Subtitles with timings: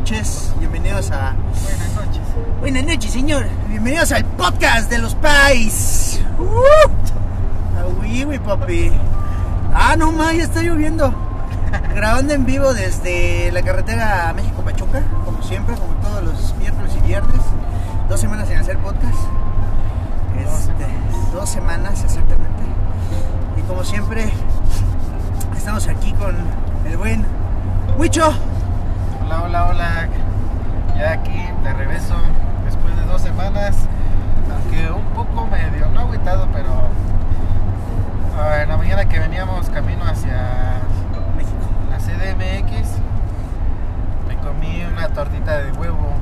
[0.00, 1.34] noches, bienvenidos a...
[1.62, 2.22] Buenas noches.
[2.60, 3.44] Buenas noches, señor.
[3.68, 6.22] Bienvenidos al podcast de los pais.
[6.38, 6.88] ¡Uh!
[7.76, 8.90] Ah, uy, güey, papi.
[9.74, 11.12] Ah, no, ma, ya está lloviendo.
[11.94, 17.42] Grabando en vivo desde la carretera México-Pachuca, como siempre, como todos los miércoles y viernes.
[18.08, 19.18] Dos semanas sin hacer podcast.
[20.38, 20.86] Este,
[21.34, 22.62] dos semanas, exactamente.
[23.58, 24.30] Y como siempre,
[25.54, 26.34] estamos aquí con
[26.90, 27.22] el buen
[27.98, 28.32] Huicho.
[29.30, 30.08] Hola, hola, hola.
[30.98, 32.16] Ya aquí de regreso
[32.64, 33.76] después de dos semanas.
[34.52, 36.88] Aunque un poco medio, no agüitado, pero
[38.60, 40.80] en la mañana que veníamos camino hacia
[41.36, 41.54] México.
[41.90, 42.88] la CDMX,
[44.26, 46.12] me comí una tortita de huevo.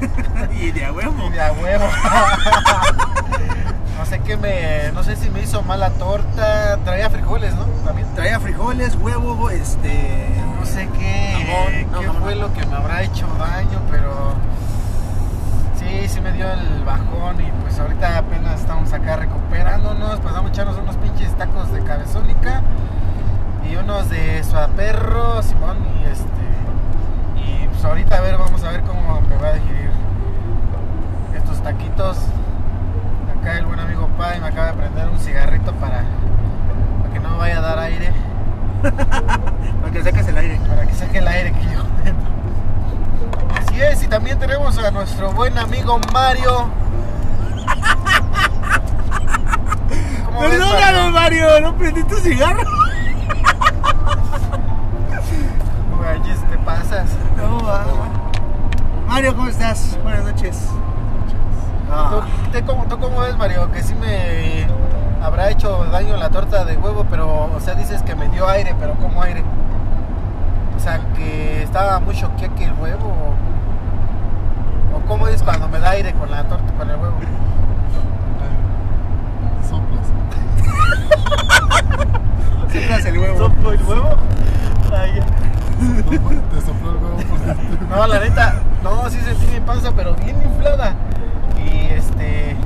[0.58, 1.28] y de a huevo.
[1.28, 1.84] Y de a huevo.
[3.98, 4.92] no sé qué me.
[4.94, 6.78] No sé si me hizo mala torta.
[6.86, 7.64] Traía frijoles, ¿no?
[7.84, 8.08] También.
[8.14, 10.35] Traía frijoles, huevo, este.
[10.66, 12.22] No sé qué, no, qué jamón.
[12.22, 14.34] fue lo que me habrá hecho daño, pero
[15.78, 20.50] sí, sí me dio el bajón y pues ahorita apenas estamos acá recuperándonos, pues vamos
[20.50, 22.62] a echarnos unos pinches tacos de cabezónica
[23.70, 26.26] y unos de suaperro, Simón, y este,
[27.36, 29.90] y pues ahorita a ver, vamos a ver cómo me va a digerir
[31.36, 32.18] estos taquitos.
[33.40, 36.02] Acá el buen amigo Pai me acaba de prender un cigarrito para,
[37.00, 38.12] para que no me vaya a dar aire
[38.82, 40.60] Para que saques el aire.
[40.68, 42.30] para que saque el aire que yo dentro.
[43.56, 44.90] Así es, y también tenemos a
[45.26, 46.68] nuestro buen amigo Mario.
[50.24, 51.60] ¿Cómo ves, Perdóname, Mario?
[51.60, 52.62] No prendí tu cigarro.
[55.96, 57.10] Güeyes, te pasas.
[57.36, 57.60] No.
[59.06, 59.98] Mario, ¿cómo estás?
[60.02, 60.68] Buenas noches.
[61.90, 62.22] Ah,
[62.52, 63.70] ¿Tú, cómo, tú cómo ves, Mario?
[63.72, 64.66] Que sí me
[65.22, 68.76] habrá hecho daño la torta de huevo, pero, o sea, dices que me dio aire,
[68.78, 69.42] pero ¿cómo aire?
[70.76, 73.34] O sea, que estaba muy choqueque el huevo.
[75.06, 77.16] Cómo es cuando me da aire con la torta, con el huevo.
[79.68, 80.06] soplas
[83.06, 83.38] el huevo.
[83.38, 84.16] ¿Soplo el huevo?
[84.92, 85.26] Ay, ya.
[85.26, 87.86] Te sopló el huevo por dentro.
[87.88, 90.94] No, la neta, no, sí sentí mi panza, pero bien inflada.
[91.56, 92.56] Y este.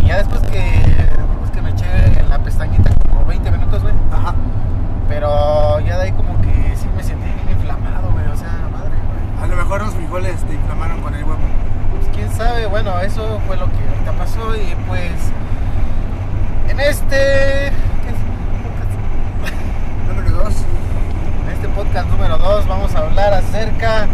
[0.00, 0.60] Y ya después que.
[0.60, 3.94] Después que me eché en la pestañita como 20 minutos, güey.
[4.12, 4.34] Ajá.
[5.08, 8.26] Pero ya de ahí como que sí me sentí bien inflamado, güey.
[8.28, 9.42] O sea, madre, güey.
[9.42, 11.63] A lo mejor los frijoles te inflamaron con el huevo.
[12.24, 14.54] Quién sabe, bueno, eso fue lo que ahorita pasó.
[14.56, 15.10] Y pues.
[16.68, 17.70] En este.
[20.08, 20.54] Número dos.
[21.46, 24.06] En este podcast número 2 vamos a hablar acerca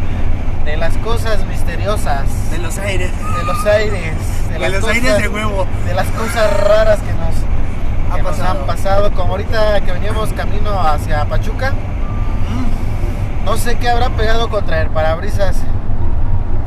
[0.65, 2.50] de las cosas misteriosas.
[2.50, 3.10] De los aires.
[3.37, 4.15] de los aires,
[4.48, 5.66] de, De las los cosas, aires de huevo.
[5.87, 8.60] de las cosas raras que nos, Ha que nos pasado.
[8.60, 14.48] han pasado, como ahorita que veníamos camino hacia Pachuca, Mm, no sé qué habrá pegado
[14.48, 15.56] contra el parabrisas.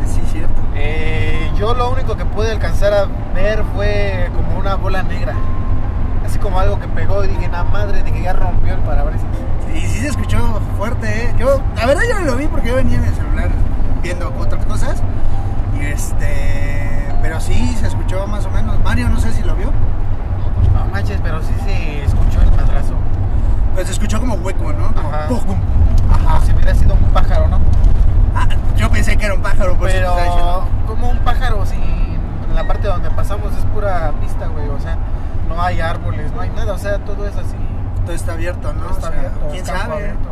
[0.05, 0.61] sí, cierto.
[0.75, 1.22] Eh,
[1.63, 5.33] yo lo único que pude alcanzar a ver fue como una bola negra,
[6.25, 9.25] así como algo que pegó y dije, la madre de que ya rompió el parabrisas.
[9.73, 11.33] Y sí se escuchó fuerte, ¿eh?
[11.37, 13.49] Yo, la verdad, yo no lo vi porque yo venía en el celular
[14.01, 15.01] viendo otras cosas.
[15.79, 17.07] Y este.
[17.21, 18.77] Pero sí se escuchó más o menos.
[18.83, 19.71] Mario, no sé si lo vio.
[20.73, 22.95] No manches, pero sí se escuchó el madrazo,
[23.73, 24.93] Pero se escuchó como hueco, ¿no?
[24.93, 25.27] Como Ajá.
[25.29, 25.57] pum, pum.
[26.11, 27.59] Como si hubiera sido un pájaro, ¿no?
[28.35, 28.47] Ah,
[28.77, 32.87] yo pensé que era un pájaro, por Pero como un pájaro, si en la parte
[32.87, 34.97] donde pasamos es pura pista, güey, o sea,
[35.47, 37.55] no hay árboles, no hay nada, o sea, todo es así.
[38.05, 38.89] Todo está abierto, ¿no?
[38.89, 39.93] está O sea, abierto, ¿Quién sabe?
[39.93, 40.29] abierto.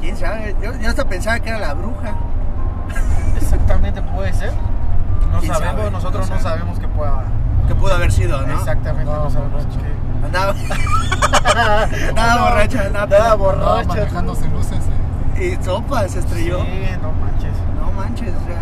[0.00, 0.56] ¿Quién sabe?
[0.62, 2.12] Yo, yo hasta pensaba que era la bruja.
[3.36, 4.52] Exactamente puede ser.
[5.32, 5.90] No ¿Quién sabemos, sabe?
[5.90, 6.58] nosotros No no, sabe.
[6.58, 7.24] sabemos que pueda.
[7.66, 8.52] Que pudo haber sido, ¿no?
[8.54, 10.05] Exactamente, no, No, sabemos que.
[10.24, 10.54] Andaba.
[11.54, 11.86] Nada.
[12.14, 13.18] Nada peda.
[13.18, 13.88] Estaba borracho.
[13.88, 14.78] manejando sin luces.
[15.36, 15.58] eh.
[15.58, 16.60] Y sopa, se estrelló.
[16.60, 16.66] Sí,
[17.02, 17.52] no manches.
[17.80, 18.60] No manches, o sea.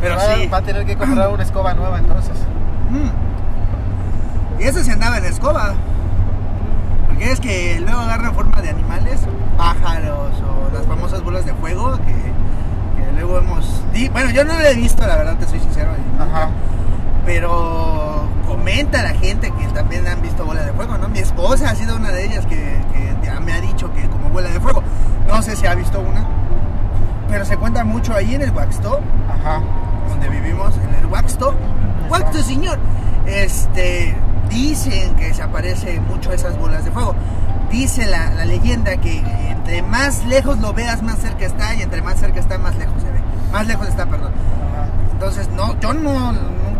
[0.00, 0.46] Pero va, sí.
[0.48, 2.36] Va a tener que comprar una escoba nueva entonces.
[2.90, 4.60] Mm.
[4.60, 5.74] Y eso se andaba en escoba.
[7.08, 9.20] Porque es que luego agarran forma de animales,
[9.56, 13.82] pájaros o las famosas bolas de fuego que, que luego hemos...
[14.12, 15.90] Bueno, yo no lo he visto, la verdad, te soy sincero.
[16.18, 16.48] Ajá.
[17.24, 18.24] Pero
[18.84, 21.08] comenta la gente que también han visto bola de fuego, ¿no?
[21.08, 22.56] Mi esposa ha sido una de ellas que,
[22.92, 24.82] que ya me ha dicho que como bola de fuego.
[25.26, 26.24] No sé si ha visto una.
[27.28, 29.62] Pero se cuenta mucho ahí en el Waxto Ajá.
[30.08, 31.54] donde vivimos, en el Waxto.
[32.10, 32.78] Waxto, señor.
[33.26, 34.14] Este,
[34.50, 37.14] dicen que se aparece mucho esas bolas de fuego.
[37.70, 42.02] Dice la, la leyenda que entre más lejos lo veas, más cerca está, y entre
[42.02, 43.20] más cerca está, más lejos se ve.
[43.50, 44.32] Más lejos está, perdón.
[45.12, 46.32] Entonces, no, yo no,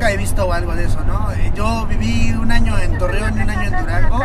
[0.04, 1.32] nunca he visto algo de eso, ¿no?
[1.32, 4.20] Eh, Yo viví un año en Torreón y un año en Durango.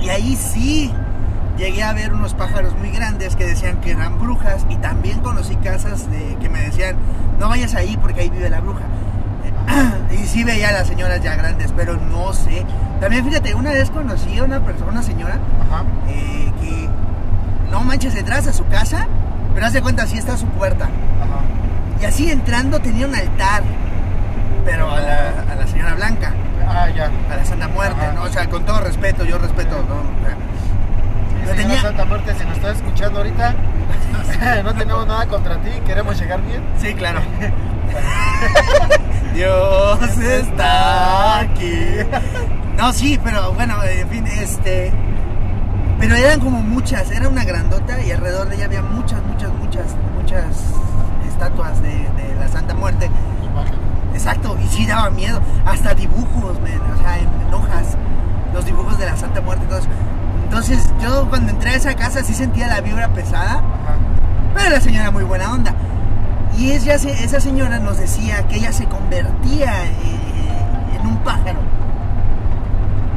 [0.00, 0.92] Y ahí sí
[1.58, 5.56] llegué a ver unos pájaros muy grandes que decían que eran brujas y también conocí
[5.56, 6.96] casas de, que me decían,
[7.40, 8.82] no vayas ahí porque ahí vive la bruja.
[10.12, 12.64] y sí veía a las señoras ya grandes, pero no sé.
[13.00, 15.82] También fíjate, una vez conocí a una persona, una señora, Ajá.
[16.08, 16.88] eh, que
[17.72, 19.08] no manches, entras a su casa,
[19.52, 20.84] pero haz de cuenta, así está su puerta.
[20.84, 21.40] Ajá.
[22.00, 23.62] Y así entrando tenía un altar,
[24.64, 26.32] pero a la, a la señora Blanca,
[26.66, 27.10] Ah, ya.
[27.30, 28.12] a la Santa Muerte, Ajá.
[28.14, 28.22] ¿no?
[28.22, 29.96] O sea, con todo respeto, yo respeto, ¿no?
[29.96, 33.54] O sea, Sí, Pero señora tenía- Santa Muerte, si nos estás escuchando ahorita,
[34.64, 36.62] no tenemos nada contra ti, queremos llegar bien.
[36.78, 37.20] Sí, claro.
[39.34, 41.74] Dios está aquí.
[42.76, 44.92] No, sí, pero bueno, en fin, este.
[45.98, 49.84] Pero eran como muchas, era una grandota y alrededor de ella había muchas, muchas, muchas,
[50.20, 50.44] muchas
[51.28, 53.08] estatuas de, de la Santa Muerte.
[54.14, 55.40] Exacto, y sí daba miedo.
[55.66, 57.96] Hasta dibujos, o sea, en, en hojas.
[58.54, 59.88] Los dibujos de la Santa Muerte y todo eso.
[60.44, 63.54] Entonces, yo cuando entré a esa casa sí sentía la vibra pesada.
[63.54, 63.96] Ajá.
[64.54, 65.74] Pero la señora muy buena onda.
[66.56, 71.58] Y ella, esa señora nos decía que ella se convertía eh, en un pájaro.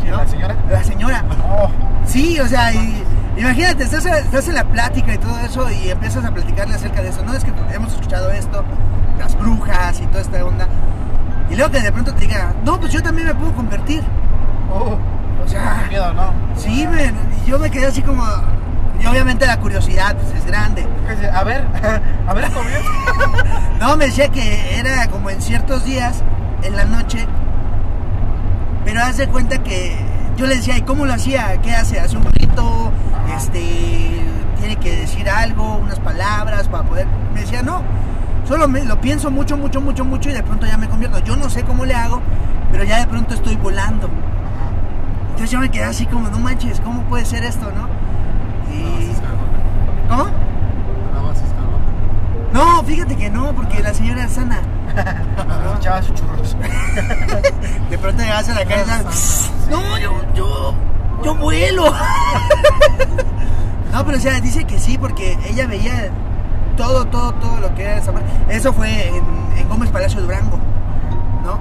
[0.02, 0.18] ¿Quién, ¿no?
[0.18, 0.56] la señora?
[0.72, 1.24] La señora.
[1.48, 1.70] Oh,
[2.06, 3.04] Sí, o sea, y-
[3.38, 7.10] imagínate, estás, estás en la plática y todo eso y empiezas a platicarle acerca de
[7.10, 7.22] eso.
[7.24, 8.64] No es que hemos escuchado esto,
[9.20, 10.68] las brujas y toda esta onda.
[11.50, 14.04] Y luego que de pronto te diga, no, pues yo también me puedo convertir.
[14.72, 14.98] oh.
[15.44, 16.34] O sea, miedo, ¿no?
[16.58, 17.16] sí, men,
[17.46, 18.22] yo me quedé así como...
[19.00, 20.86] Y obviamente la curiosidad pues, es grande.
[21.32, 21.64] A ver,
[22.28, 22.52] a ver.
[23.80, 26.24] No, me decía que era como en ciertos días,
[26.64, 27.26] en la noche.
[28.84, 29.96] Pero haz de cuenta que
[30.36, 31.62] yo le decía, ¿y cómo lo hacía?
[31.62, 32.00] ¿Qué hace?
[32.00, 32.92] ¿Hace un grito?
[33.38, 34.20] Este,
[34.60, 37.08] tiene que decir algo, unas palabras para poder.
[37.34, 37.84] Me decía, no.
[38.48, 41.20] Solo me, lo pienso mucho, mucho, mucho, mucho y de pronto ya me convierto.
[41.20, 42.22] Yo no sé cómo le hago,
[42.72, 44.10] pero ya de pronto estoy volando.
[45.30, 47.88] Entonces yo me quedé así como, no manches, ¿cómo puede ser esto, no?
[48.74, 49.12] Y...
[50.10, 50.30] ¿Cómo?
[52.54, 54.62] No, fíjate que no, porque la señora es sana.
[55.68, 56.56] Escuchaba sus churros.
[57.90, 59.70] De pronto llegas a la casa y.
[59.70, 60.74] No, yo, yo,
[61.24, 61.94] yo vuelo.
[63.92, 66.12] No, pero o sea, dice que sí, porque ella veía
[66.77, 68.29] todo, todo, todo lo que era esa parte.
[68.50, 69.24] Eso fue en,
[69.57, 70.57] en Gómez Palacio Durango,
[71.44, 71.59] ¿no?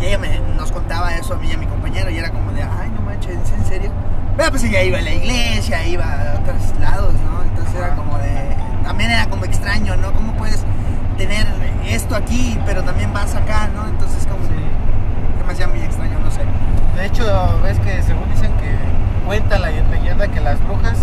[0.00, 2.52] Y ella me, nos contaba eso a mí y a mi compañero y era como
[2.52, 3.90] de, ay, no manches, ¿en serio?
[4.36, 7.42] Pero pues ella iba a la iglesia, iba a otros lados, ¿no?
[7.42, 10.12] Entonces era como de, también era como extraño, ¿no?
[10.12, 10.64] ¿Cómo puedes
[11.16, 11.46] tener
[11.86, 13.86] esto aquí, pero también vas acá, ¿no?
[13.86, 14.42] Entonces como,
[15.46, 16.40] me hacía muy extraño, no sé.
[16.96, 17.24] De hecho,
[17.62, 18.72] ves que según dicen que
[19.26, 20.98] cuenta la leyenda que las brujas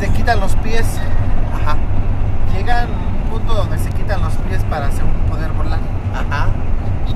[0.00, 0.86] se quitan los pies.
[2.68, 5.78] Un punto donde se quitan los pies para según poder volar.
[6.14, 6.48] ajá,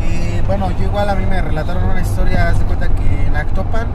[0.01, 3.37] Y bueno, yo igual a mí me relataron una historia, haz de cuenta que en
[3.37, 3.87] Actopan,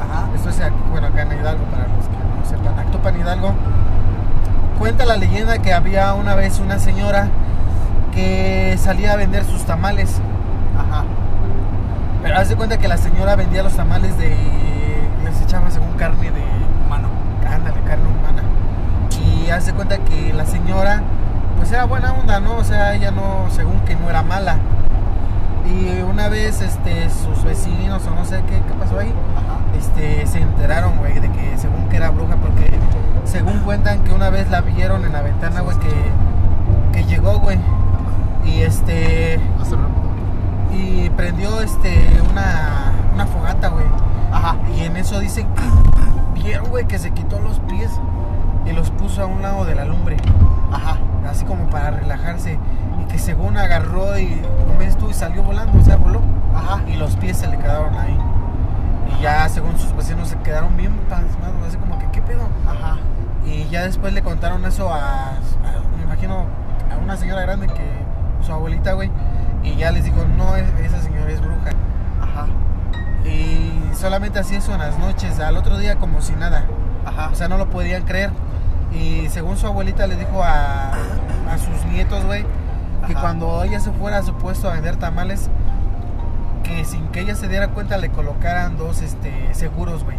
[0.00, 0.28] ajá.
[0.36, 3.54] esto es bueno, acá en Hidalgo, para los que no sepan, Actopan Hidalgo,
[4.78, 7.26] cuenta la leyenda que había una vez una señora
[8.14, 10.20] que salía a vender sus tamales.
[10.78, 11.02] Ajá.
[12.22, 14.28] Pero haz de cuenta que la señora vendía los tamales de.
[15.24, 16.42] les echaba según carne de
[16.86, 17.08] humano.
[17.44, 18.42] Ándale, carne humana.
[19.50, 21.02] Y haz de cuenta que la señora,
[21.56, 22.58] pues era buena onda, ¿no?
[22.58, 24.58] O sea, ella no, según que no era mala.
[25.66, 29.12] Y una vez, este, sus vecinos o no sé qué, qué pasó ahí,
[29.76, 32.70] este, se enteraron, güey, de que según que era bruja, porque
[33.24, 35.90] según cuentan que una vez la vieron en la ventana, güey, que,
[36.92, 37.58] que llegó, güey.
[38.44, 39.74] Y este Hace
[40.72, 43.86] y prendió este una, una fogata, güey.
[44.30, 44.54] Ajá.
[44.76, 47.90] Y en eso dicen que vieron, güey, que se quitó los pies
[48.70, 50.16] y los puso a un lado de la lumbre,
[50.72, 50.96] Ajá.
[51.28, 52.58] así como para relajarse.
[53.00, 54.40] Y que según agarró y,
[54.78, 56.20] ves tú, y salió volando, o sea, voló.
[56.54, 56.80] Ajá.
[56.86, 58.16] Y los pies se le quedaron ahí.
[59.18, 62.42] Y ya, según sus vecinos, se quedaron bien pasmados, así como que, ¿qué pedo?
[62.66, 62.98] Ajá.
[63.44, 65.32] Y ya después le contaron eso a,
[66.04, 66.44] imagino,
[66.94, 67.90] a una señora grande que,
[68.46, 69.10] su abuelita, güey.
[69.62, 71.70] Y ya les dijo, no, es- esa señora es bruja.
[72.22, 72.46] Ajá.
[73.28, 76.64] Y solamente hacía eso en las noches, al otro día como si nada.
[77.04, 77.30] Ajá.
[77.32, 78.30] O sea, no lo podían creer.
[78.92, 82.44] Y según su abuelita le dijo a, a sus nietos, güey,
[83.06, 83.20] que Ajá.
[83.20, 85.48] cuando ella se fuera a su puesto a vender tamales,
[86.64, 90.16] que sin que ella se diera cuenta le colocaran dos este, seguros, güey,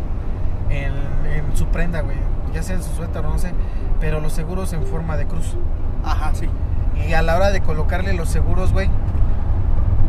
[0.69, 0.93] en,
[1.31, 2.17] en su prenda, güey.
[2.53, 3.53] Ya sea en su suéter o no sé,
[3.99, 5.55] pero los seguros en forma de cruz.
[6.03, 6.49] Ajá, sí.
[7.07, 8.89] Y a la hora de colocarle los seguros, güey,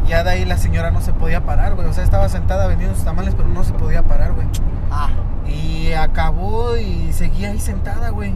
[0.09, 1.87] ya de ahí la señora no se podía parar, güey.
[1.87, 4.47] O sea, estaba sentada vendiendo sus tamales, pero no se podía parar, güey.
[4.91, 5.09] Ah.
[5.47, 8.35] Y acabó y seguía ahí sentada, güey.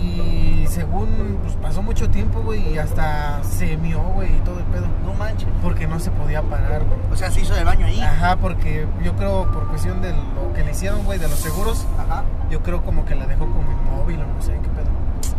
[0.00, 4.64] Y según pues, pasó mucho tiempo, güey, y hasta se mió, güey, y todo el
[4.66, 4.86] pedo.
[5.04, 5.48] No manches.
[5.62, 6.98] Porque no se podía parar, güey.
[7.12, 8.00] O sea, se hizo del baño ahí.
[8.00, 11.86] Ajá, porque yo creo por cuestión de lo que le hicieron, güey, de los seguros,
[11.98, 12.24] Ajá.
[12.50, 14.90] yo creo como que la dejó como inmóvil o no sé qué pedo.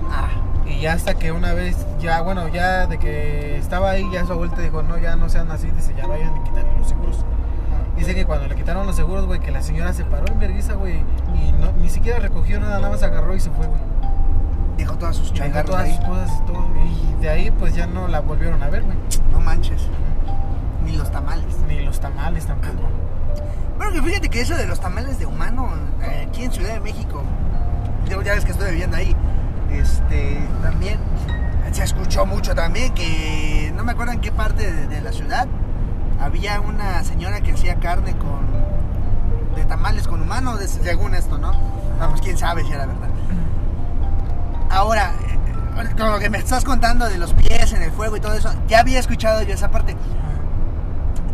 [0.10, 0.30] Ah.
[0.66, 4.34] Y ya hasta que una vez, ya, bueno, ya de que estaba ahí, ya su
[4.34, 7.26] abuelita dijo, no, ya no sean así, dice, ya vayan y quitarle los seguros.
[7.98, 10.74] Dice que cuando le quitaron los seguros, güey, que la señora se paró en vergüenza,
[10.74, 11.04] güey,
[11.36, 13.80] y no, ni siquiera recogió nada, nada más agarró y se fue, güey.
[14.82, 15.98] Dejó todas sus todas ahí.
[16.08, 16.68] cosas y todo.
[17.18, 18.98] Y de ahí, pues ya no la volvieron a ver, güey.
[19.32, 19.82] No manches.
[20.86, 21.56] Ni los tamales.
[21.68, 22.90] Ni los tamales tampoco.
[23.78, 25.70] Bueno, que fíjate que eso de los tamales de humano,
[26.04, 27.24] eh, aquí en Ciudad de México,
[28.10, 29.16] yo ya ves que estoy viviendo ahí,
[29.72, 31.00] este, también
[31.72, 35.48] se escuchó mucho también que, no me acuerdo en qué parte de, de la ciudad,
[36.20, 41.52] había una señora que hacía carne con, de tamales con humano, de- según esto, ¿no?
[42.00, 43.08] Vamos, quién sabe si era verdad.
[44.72, 48.22] Ahora, eh, con lo que me estás contando de los pies en el fuego y
[48.22, 49.98] todo eso, ya había escuchado yo esa parte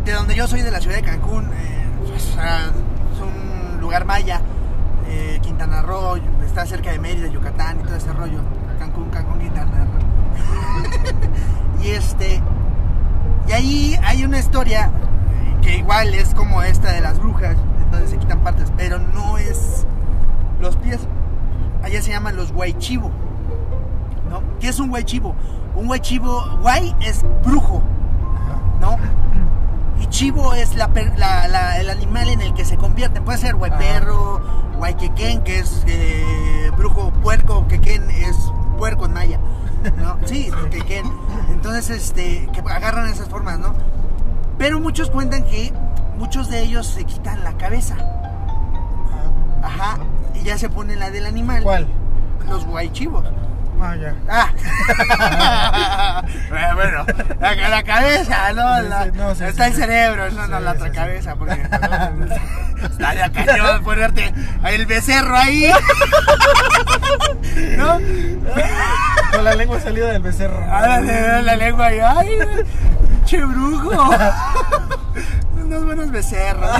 [0.03, 2.35] de donde yo soy de la ciudad de Cancún, eh, es
[3.21, 4.41] un lugar maya,
[5.07, 8.39] eh, Quintana Roo, está cerca de Mérida, Yucatán y todo ese rollo.
[8.79, 11.83] Cancún, Cancún, Quintana Roo.
[11.83, 12.41] y este,
[13.47, 14.89] y ahí hay una historia
[15.61, 19.85] que igual es como esta de las brujas, entonces se quitan partes, pero no es
[20.59, 21.01] los pies.
[21.83, 23.11] Allá se llaman los guaychivo.
[24.29, 24.41] ¿No?
[24.59, 25.35] ¿Qué es un guaychivo?
[25.75, 27.81] Un guaychivo, guay es brujo,
[28.81, 28.97] ¿no?
[30.01, 33.23] Y chivo es la, per- la- la- el animal en el que se convierten.
[33.23, 34.41] Puede ser guay perro,
[34.77, 38.35] guay quequén, que es eh, brujo, puerco, quequén es
[38.77, 39.39] puerco en maya.
[39.97, 40.17] ¿no?
[40.25, 41.05] Sí, quequén.
[41.51, 43.73] Entonces, este, que agarran esas formas, ¿no?
[44.57, 45.71] Pero muchos cuentan que
[46.17, 47.95] muchos de ellos se quitan la cabeza.
[49.63, 49.97] Ajá.
[50.35, 51.63] Y ya se pone la del animal.
[51.63, 51.87] ¿Cuál?
[52.47, 53.25] Los guaychivos.
[53.79, 54.13] Ah, ya.
[54.29, 56.23] Ah.
[56.49, 57.05] bueno, bueno,
[57.39, 58.81] la, la cabeza, ¿no?
[58.81, 59.81] La- no, sí, está sí, el sí.
[59.81, 61.61] cerebro, no, no la otra cabeza, porque
[62.91, 64.33] estaría cañón ponerte
[64.65, 65.71] el becerro ahí.
[67.77, 67.99] ¿No?
[69.31, 70.59] Con la lengua salida del becerro.
[70.63, 72.29] Ándale, la lengua ahí, ay,
[73.25, 74.09] che brujo.
[75.55, 76.71] Unos buenos becerros.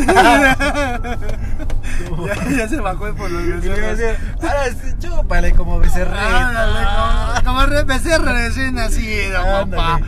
[2.28, 4.00] Ya, ya se bajó por los becerros.
[4.42, 5.80] ahora sí, chúpale como.
[5.82, 10.00] Ándale, como, como becerro recién nacido, papá.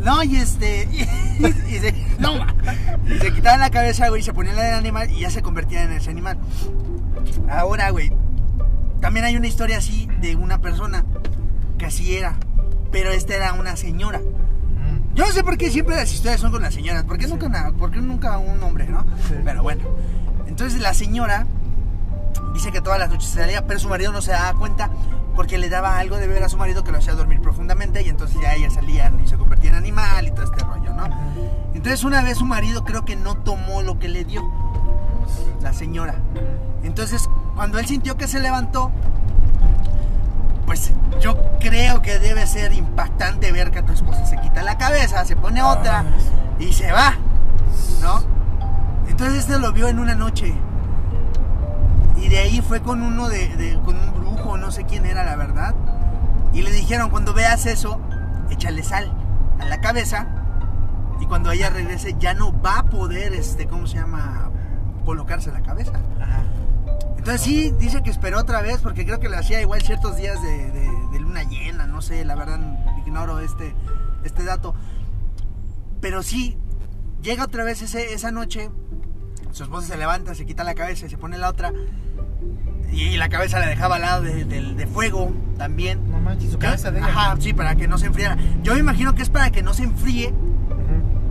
[0.00, 0.88] No, y este.
[1.38, 2.34] Y, y se, no.
[3.06, 5.42] Y se quitaban la cabeza, güey, y se ponían la del animal y ya se
[5.42, 6.38] convertían en ese animal.
[7.50, 8.10] Ahora, güey,
[9.00, 11.04] también hay una historia así de una persona
[11.78, 12.36] que así era,
[12.90, 14.18] pero esta era una señora.
[14.20, 15.14] Mm.
[15.14, 17.46] Yo no sé por qué siempre las historias son con las señoras, ¿por qué nunca,
[17.46, 19.04] una- por qué nunca un hombre, no?
[19.28, 19.34] Sí.
[19.44, 19.82] Pero bueno,
[20.56, 21.46] entonces la señora
[22.54, 24.88] dice que todas las noches salía, pero su marido no se daba cuenta
[25.34, 28.08] porque le daba algo de beber a su marido que lo hacía dormir profundamente y
[28.08, 31.10] entonces ya ella salía y se convertía en animal y todo este rollo, ¿no?
[31.74, 34.50] Entonces una vez su marido creo que no tomó lo que le dio
[35.60, 36.14] la señora.
[36.82, 38.90] Entonces cuando él sintió que se levantó,
[40.64, 45.22] pues yo creo que debe ser impactante ver que tu esposa se quita la cabeza,
[45.26, 46.06] se pone otra
[46.58, 47.14] y se va,
[48.00, 48.35] ¿no?
[49.16, 50.52] Entonces este lo vio en una noche.
[52.16, 55.24] Y de ahí fue con uno de, de- con un brujo, no sé quién era
[55.24, 55.74] la verdad.
[56.52, 57.98] Y le dijeron, cuando veas eso,
[58.50, 59.10] échale sal
[59.58, 60.26] a la cabeza.
[61.18, 64.50] Y cuando ella regrese ya no va a poder, este, ¿cómo se llama?
[65.06, 65.92] Colocarse la cabeza.
[66.20, 66.42] Ajá.
[67.16, 70.42] Entonces sí, dice que esperó otra vez porque creo que le hacía igual ciertos días
[70.42, 72.60] de, de- de luna llena, no sé, la verdad
[73.06, 73.74] ignoro este,
[74.24, 74.74] este dato.
[76.02, 76.58] Pero sí,
[77.22, 78.70] llega otra vez ese, esa noche,
[79.56, 81.72] su esposa se levanta, se quita la cabeza y se pone la otra.
[82.92, 86.10] Y la cabeza la dejaba al lado de, del- de fuego también.
[86.10, 87.08] No manches, su cabeza de ella.
[87.08, 88.36] Ajá, sí, para que no se enfriara.
[88.62, 90.32] Yo me imagino que es para que no se enfríe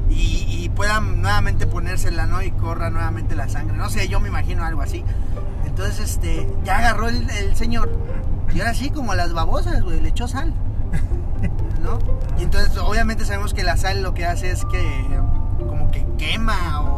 [0.10, 2.41] y, y puedan nuevamente ponérsela, ¿no?
[2.41, 3.77] Y corra nuevamente la sangre.
[3.77, 5.03] No sé, yo me imagino algo así.
[5.65, 7.89] Entonces, este, ya agarró el, el señor.
[8.53, 10.53] Y ahora sí, como a las babosas, güey, le echó sal.
[11.84, 12.00] ¿No?
[12.39, 15.05] Y entonces, obviamente sabemos que la sal lo que hace es que,
[15.60, 16.94] como que quema o.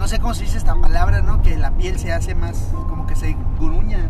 [0.00, 1.42] No sé cómo se dice esta palabra, ¿no?
[1.42, 4.08] Que la piel se hace más, como que se gruña,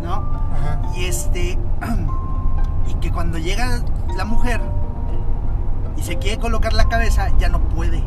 [0.00, 0.12] ¿no?
[0.12, 0.80] Ajá.
[0.94, 1.58] Y este.
[2.86, 3.80] Y que cuando llega
[4.14, 4.60] la mujer
[5.96, 8.04] y se quiere colocar la cabeza, ya no puede.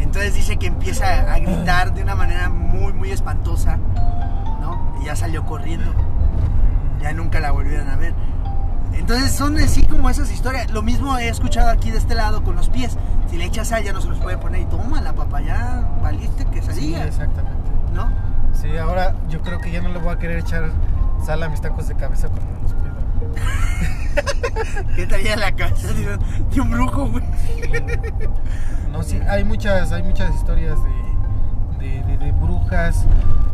[0.00, 3.76] Entonces dice que empieza a gritar de una manera muy, muy espantosa,
[4.62, 4.96] ¿no?
[5.02, 5.92] Y ya salió corriendo.
[7.02, 8.14] Ya nunca la volvieron a ver.
[8.94, 10.70] Entonces son así como esas historias.
[10.70, 12.96] Lo mismo he escuchado aquí de este lado con los pies.
[13.30, 15.88] Si le echas sal ya no se los puede poner y toma la papá, ya
[16.02, 17.70] valiste que Sí, salía, exactamente.
[17.92, 18.08] ¿no?
[18.54, 20.70] Sí, ahora yo creo que ya no le voy a querer echar
[21.24, 22.94] sala mis tacos de cabeza cuando los pido.
[24.96, 27.24] ¿Qué traía en la cabeza de un, de un brujo, güey?
[28.90, 30.78] No, sí, hay muchas, hay muchas historias
[31.78, 33.04] de, de, de- de brujas.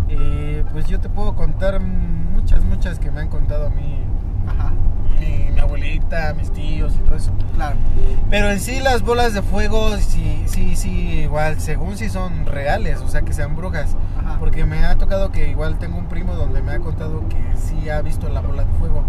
[0.09, 3.99] Eh, pues yo te puedo contar muchas, muchas que me han contado a mí,
[4.47, 4.73] Ajá,
[5.23, 7.33] mi, mi abuelita, mis tíos y todo eso.
[7.55, 7.76] claro.
[8.31, 13.00] Pero en sí las bolas de fuego, sí, sí, sí, igual, según si son reales,
[13.00, 13.97] o sea que sean brujas.
[14.19, 14.37] Ajá.
[14.38, 17.88] Porque me ha tocado que igual tengo un primo donde me ha contado que sí
[17.91, 19.05] ha visto la bola de fuego.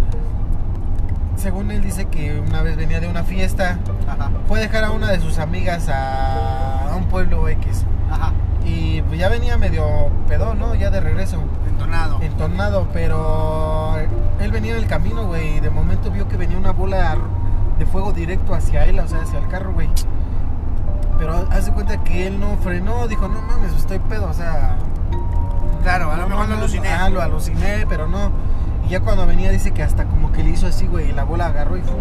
[1.35, 4.91] Según él dice que una vez venía de una fiesta, Ajá, fue a dejar a
[4.91, 7.85] una de sus amigas a, a un pueblo X.
[8.11, 8.31] ajá.
[8.65, 10.73] Y pues ya venía medio pedo, ¿no?
[10.75, 12.21] Ya de regreso, Entonado.
[12.21, 13.97] entornado, pero
[14.43, 17.17] él venía en el camino, güey, y de momento vio que venía una bola
[17.79, 19.89] de fuego directo hacia él, o sea, hacia el carro, güey.
[21.17, 24.77] Pero hace cuenta que él no frenó, dijo, no mames, estoy pedo, o sea...
[25.81, 26.89] Claro, a lo mejor lo aluciné.
[26.89, 28.31] Ah, lo aluciné, pero no.
[28.85, 31.23] Y ya cuando venía dice que hasta como que le hizo así, güey, y la
[31.23, 31.95] bola agarró y fue,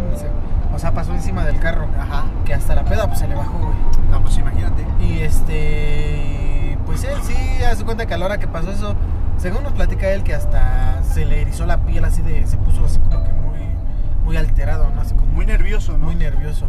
[0.74, 1.86] o sea, pasó encima del carro.
[2.00, 2.24] Ajá.
[2.44, 3.74] Que hasta la peda pues se le bajó, güey.
[4.10, 4.86] No, pues imagínate.
[5.00, 8.94] Y este, pues él sí, hace cuenta que a la hora que pasó eso,
[9.38, 12.84] según nos platica él que hasta se le erizó la piel así de, se puso
[12.84, 13.58] así como que muy,
[14.24, 15.00] muy alterado, ¿no?
[15.00, 16.06] Así como Muy nervioso, ¿no?
[16.06, 16.66] muy nervioso.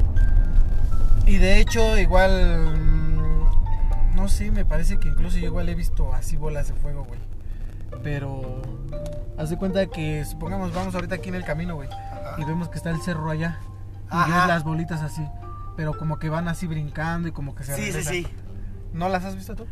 [1.25, 6.13] Y de hecho, igual, mm, no sé, me parece que incluso yo igual he visto
[6.13, 7.19] así bolas de fuego, güey.
[8.03, 8.61] Pero,
[9.37, 11.89] haz de cuenta que, supongamos, vamos ahorita aquí en el camino, güey.
[12.37, 13.59] Y vemos que está el cerro allá.
[14.05, 14.39] Y Ajá.
[14.39, 15.25] ves las bolitas así.
[15.77, 18.27] Pero como que van así brincando y como que se Sí, sí, sí.
[18.93, 19.65] ¿No las has visto tú?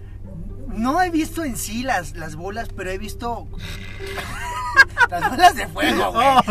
[0.74, 3.48] No he visto en sí las, las bolas, pero he visto
[5.10, 6.28] las bolas de fuego, güey.
[6.28, 6.42] Oh.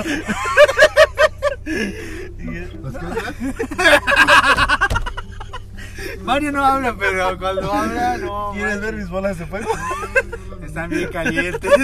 [6.22, 8.52] Mario no habla, pero cuando habla, no.
[8.52, 9.70] ¿Quieres ver mis bolas de fuego?
[10.70, 11.70] Están bien calientes.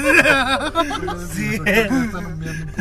[1.34, 1.60] Sí.
[1.66, 2.72] Están humeando.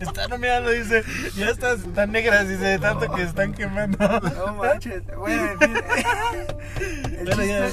[0.00, 1.02] Están humeando, dice.
[1.34, 3.98] Ya estás tan negras, dice, de tanto que están quemando.
[4.36, 5.02] No manches.
[5.18, 5.74] Bueno, en fin.
[7.18, 7.68] El Bueno, ya.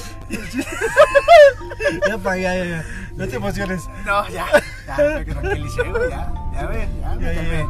[2.08, 2.84] Ya, pa, ya.
[3.14, 3.82] No te emociones.
[4.04, 4.46] No, ya.
[4.86, 6.10] Ya, me tranquilicé, güey.
[6.10, 7.66] Ya, ya ve, ya, me calmé.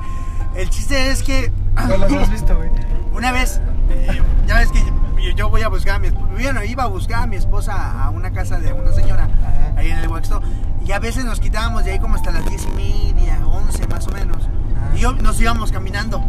[0.56, 1.52] El chiste es que
[1.86, 2.70] No las has visto, güey.
[3.12, 4.80] una vez, eh, ya ves que
[5.36, 6.26] yo, voy a buscar a mi esposa.
[6.32, 9.72] Bueno, iba a buscar a mi esposa a una casa de una señora Ajá.
[9.76, 10.40] ahí en el Huexto.
[10.84, 14.06] Y a veces nos quitábamos de ahí como hasta las diez y media, once más
[14.06, 14.38] o menos.
[14.44, 14.96] Ajá.
[14.96, 16.20] Y yo- nos íbamos caminando,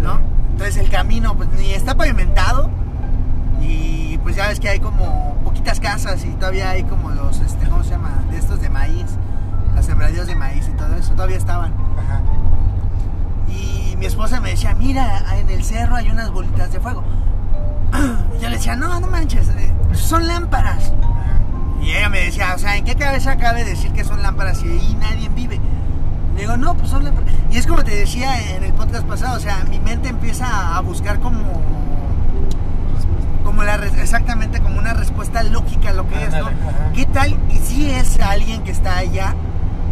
[0.00, 0.20] ¿no?
[0.52, 2.70] Entonces el camino pues ni está pavimentado
[3.60, 7.66] y pues ya ves que hay como poquitas casas y todavía hay como los, este,
[7.68, 8.10] ¿cómo se llama?
[8.30, 9.06] De estos de maíz,
[9.74, 11.72] los sembradíos de maíz y todo eso, todavía estaban.
[11.98, 12.20] Ajá.
[13.48, 17.02] Y mi esposa me decía, mira, en el cerro hay unas bolitas de fuego.
[17.92, 20.92] Y yo le decía, no, no manches, eh, son lámparas.
[21.82, 24.68] Y ella me decía, o sea, ¿en qué cabeza cabe decir que son lámparas si
[24.68, 25.58] ahí nadie vive?
[26.34, 27.32] Le digo, no, pues son lámparas.
[27.50, 30.80] Y es como te decía en el podcast pasado, o sea, mi mente empieza a
[30.80, 31.62] buscar como,
[33.44, 36.48] como la, exactamente como una respuesta lógica a lo que es, ¿no?
[36.94, 37.36] ¿Qué tal?
[37.50, 39.34] Y si es alguien que está allá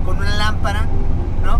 [0.04, 0.86] con una lámpara,
[1.44, 1.58] ¿no?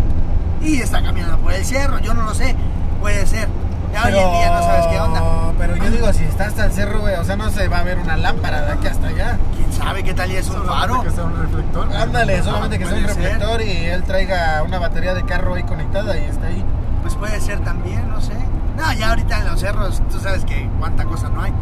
[0.62, 2.54] Y está caminando por el cerro, yo no lo sé,
[3.00, 3.48] puede ser.
[3.92, 5.22] Ya hoy en día no sabes qué onda.
[5.58, 7.82] Pero yo digo, si está hasta el cerro, güey, o sea, no se va a
[7.82, 9.38] ver una lámpara de aquí hasta allá.
[9.56, 11.02] ¿Quién sabe qué tal y es un faro?
[11.02, 11.88] que sea un reflector.
[11.96, 16.16] Ándale, solamente que sea un reflector y él traiga una batería de carro ahí conectada
[16.16, 16.64] y está ahí.
[17.02, 18.34] Pues puede ser también, no sé.
[18.76, 21.52] No, ya ahorita en los cerros, tú sabes que cuánta cosa no hay,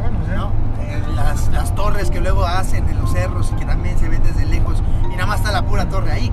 [0.00, 0.52] Bueno, sea, ¿no?
[0.82, 4.22] Eh, las, las torres que luego hacen en los cerros y que también se ven
[4.22, 6.32] desde lejos y nada más está la pura torre ahí,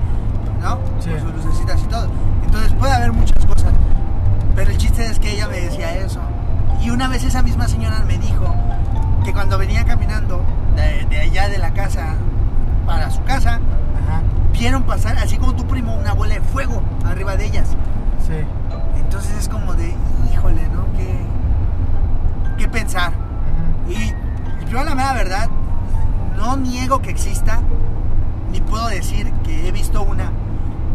[0.62, 0.80] ¿no?
[1.00, 1.12] Sí.
[1.12, 2.08] Con sus lucecitas y todo.
[2.44, 3.72] Entonces puede haber muchas cosas.
[4.56, 6.22] Pero el chiste es que ella me decía eso.
[6.82, 8.54] Y una vez esa misma señora me dijo
[9.24, 10.44] que cuando venía caminando
[10.76, 12.16] de, de allá de la casa
[12.86, 13.60] para su casa,
[14.04, 17.70] Ajá, vieron pasar, así como tu primo, una bola de fuego arriba de ellas.
[18.26, 18.34] sí.
[19.00, 19.94] Entonces es como de,
[20.34, 20.86] híjole, ¿no?
[20.98, 21.20] ¿Qué,
[22.58, 23.14] qué pensar?
[23.88, 24.14] Y
[24.72, 25.50] yo la mera verdad,
[26.36, 27.62] no niego que exista,
[28.52, 30.32] ni puedo decir que he visto una,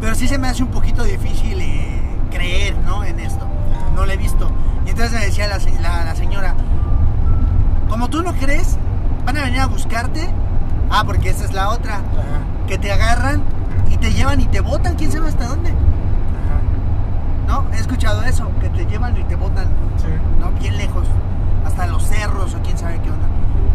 [0.00, 3.04] pero sí se me hace un poquito difícil eh, creer, ¿no?
[3.04, 3.46] En esto.
[3.94, 4.50] No lo he visto.
[4.86, 6.54] Y entonces me decía la, la- la señora,
[7.88, 8.78] como tú no crees,
[9.24, 10.28] van a venir a buscarte.
[10.90, 13.42] Ah, porque esa es la otra, Ajá, que te agarran
[13.90, 15.68] y te llevan y te botan, quién sabe hasta dónde.
[15.70, 15.80] ajá,
[17.46, 17.64] ¿No?
[17.74, 19.66] He escuchado eso, que te llevan y te botan
[19.98, 20.06] sí.
[20.40, 20.50] ¿no?
[20.52, 21.06] Bien lejos,
[21.66, 23.26] hasta los cerros o quién sabe qué onda.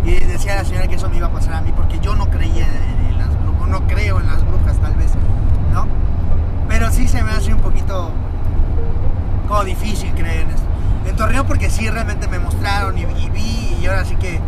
[0.06, 2.26] Y decía la señora que eso me iba a pasar a mí porque yo no
[2.32, 5.12] creía en, en las brujas, no creo en las brujas tal vez,
[5.72, 5.86] ¿no?
[6.68, 8.10] Pero sí se me hace un poquito
[9.48, 10.64] como difícil creer en esto.
[11.08, 14.40] En Torreón porque sí realmente me mostraron y, y vi y ahora sí que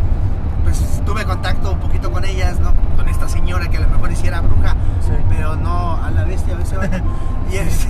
[0.63, 2.73] pues tuve contacto un poquito con ellas, ¿no?
[2.95, 5.11] Con esta señora que a lo mejor hiciera bruja, Sí.
[5.29, 6.97] pero no a la bestia, ese vato.
[7.51, 7.87] y este,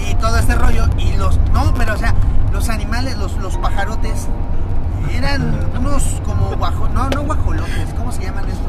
[0.10, 2.14] y todo este rollo y los no, pero o sea,
[2.52, 4.28] los animales, los, los pajarotes
[5.12, 8.66] eran unos como guajo, no, no guajolotes, ¿cómo se llaman estos?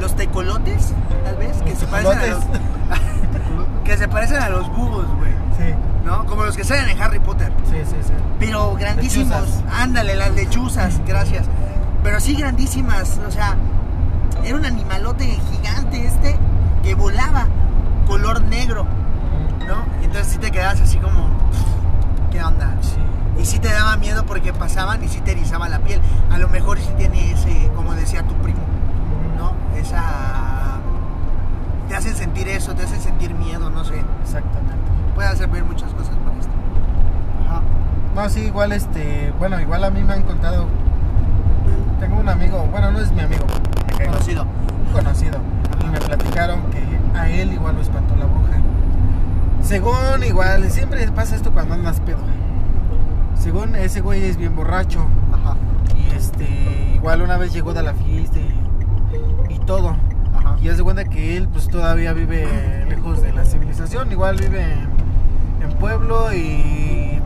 [0.00, 0.92] Los tecolotes,
[1.24, 2.44] tal vez, que se parecen a los
[3.84, 6.26] que se parecen a los búhos, güey, Sí, ¿no?
[6.26, 7.52] Como los que salen en Harry Potter.
[7.64, 8.12] sí, sí, sí.
[8.38, 9.40] Pero grandísimos.
[9.40, 9.64] Lechuzas.
[9.72, 11.46] Ándale, las lechuzas, gracias.
[12.02, 13.18] Pero sí grandísimas.
[13.26, 13.56] O sea,
[14.44, 16.38] era un animalote gigante este
[16.82, 17.46] que volaba
[18.06, 18.86] color negro,
[19.66, 19.84] ¿no?
[20.02, 21.28] Entonces sí te quedabas así como,
[22.30, 22.76] ¿qué onda?
[22.82, 22.98] Sí.
[23.40, 26.00] Y sí te daba miedo porque pasaban y sí te erizaba la piel.
[26.30, 28.60] A lo mejor sí tiene ese, como decía tu primo,
[29.38, 29.54] ¿no?
[29.78, 30.78] Esa...
[31.88, 34.02] Te hacen sentir eso, te hacen sentir miedo, no sé.
[34.22, 34.83] Exactamente.
[35.14, 36.52] Puede hacer ver muchas cosas por esto.
[37.46, 37.62] Ajá.
[38.14, 40.66] No, sí, igual este, bueno, igual a mí me han contado.
[42.00, 43.44] Tengo un amigo, bueno, no es mi amigo,
[43.98, 44.46] me Conocido.
[44.92, 45.38] conocido.
[45.82, 46.82] Y me platicaron que
[47.18, 48.52] a él igual lo espantó la bruja.
[49.62, 52.18] Según igual, siempre pasa esto cuando andas pedo.
[53.38, 55.06] Según ese güey es bien borracho.
[55.32, 55.56] Ajá.
[55.96, 59.96] Y este, igual una vez llegó de la fiesta y, y todo.
[60.36, 60.56] Ajá.
[60.60, 64.62] Y haz de cuenta que él pues todavía vive lejos de la civilización, igual vive
[64.62, 64.93] en,
[65.60, 67.20] en pueblo y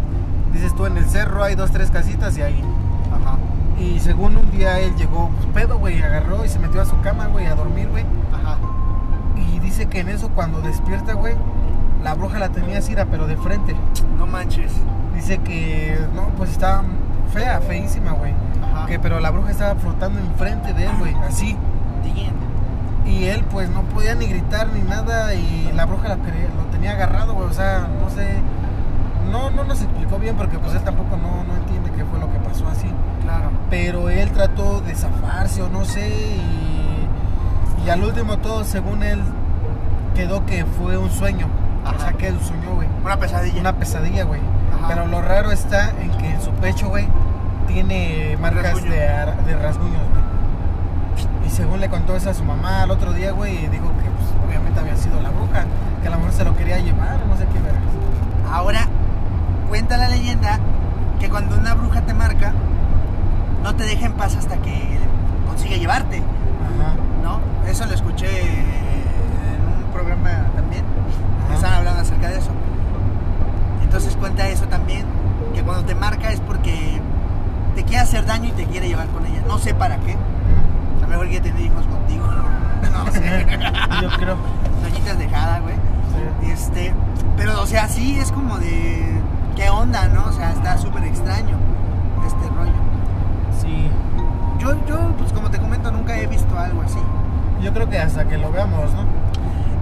[0.52, 2.62] dices tú en el cerro hay dos, tres casitas y ahí.
[3.12, 3.38] Ajá.
[3.78, 7.00] Y según un día él llegó pues, pedo, güey, agarró y se metió a su
[7.00, 8.04] cama, güey, a dormir, güey.
[8.32, 8.58] Ajá.
[9.36, 11.34] Y dice que en eso cuando despierta, güey,
[12.02, 13.76] la bruja la tenía así, pero de frente.
[14.16, 14.72] No manches.
[15.14, 16.84] Dice que, no, pues estaba
[17.32, 18.32] fea, feísima, güey.
[18.62, 18.86] Ajá.
[18.86, 21.56] Que, pero la bruja estaba flotando enfrente de él, güey, así.
[23.08, 26.22] Y él pues no podía ni gritar ni nada y la bruja la lo
[26.78, 27.48] tenía agarrado, güey.
[27.48, 28.40] O sea, no sé.
[29.30, 32.30] No, no nos explicó bien porque pues él tampoco no, no entiende qué fue lo
[32.32, 32.90] que pasó así.
[33.22, 33.50] Claro.
[33.68, 39.20] Pero él trató de zafarse o no sé y, y al último todo, según él,
[40.14, 41.46] quedó que fue un sueño.
[41.84, 41.98] O Ajá.
[41.98, 42.88] sea, que él soñó, güey.
[43.04, 43.60] Una pesadilla.
[43.60, 44.40] Una pesadilla, güey.
[44.88, 47.06] Pero lo raro está en que en su pecho, güey,
[47.66, 48.92] tiene marcas Rasguño.
[48.92, 51.46] de, ar- de rasguños, güey.
[51.46, 54.17] Y según le contó eso a su mamá al otro día, güey, dijo que
[54.80, 55.64] había sido la bruja,
[56.02, 57.82] que a lo mejor se lo quería llevar, no sé qué vergas.
[58.50, 58.86] Ahora,
[59.68, 60.58] cuenta la leyenda
[61.20, 62.52] que cuando una bruja te marca,
[63.62, 64.98] no te deja en paz hasta que
[65.46, 66.94] consigue llevarte, Ajá.
[67.22, 67.40] ¿no?
[67.68, 70.84] Eso lo escuché en un programa también.
[71.46, 71.54] Ajá.
[71.56, 72.50] Estaban hablando acerca de eso.
[73.82, 75.04] Entonces cuenta eso también,
[75.54, 77.00] que cuando te marca es porque
[77.74, 79.42] te quiere hacer daño y te quiere llevar con ella.
[79.46, 80.12] No sé para qué.
[80.12, 82.24] A lo mejor quiere tener hijos contigo.
[82.92, 83.20] No sé.
[84.02, 84.36] Yo creo.
[84.88, 85.74] Doñitas dejada, güey.
[85.74, 86.51] Sí.
[86.51, 86.94] Este,
[87.37, 89.20] pero o sea, sí es como de
[89.57, 90.24] qué onda, ¿no?
[90.27, 91.57] O sea, está súper extraño
[92.27, 92.72] este rollo.
[93.61, 93.90] Sí.
[94.59, 96.98] Yo, yo, pues como te comento, nunca he visto algo así.
[97.62, 99.05] Yo creo que hasta que lo veamos, ¿no?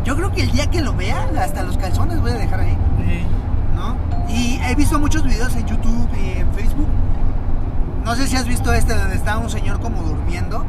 [0.04, 2.76] Yo creo que el día que lo vea, hasta los calzones voy a dejar ahí,
[3.06, 3.24] Sí.
[3.74, 3.96] ¿no?
[4.28, 6.88] Y he visto muchos videos en YouTube y en Facebook.
[8.04, 10.64] No sé si has visto este donde está un señor como durmiendo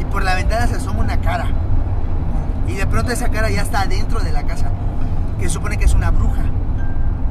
[0.00, 1.46] y por la ventana se asoma una cara.
[2.68, 4.70] Y de pronto esa cara ya está adentro de la casa,
[5.38, 6.42] que supone que es una bruja.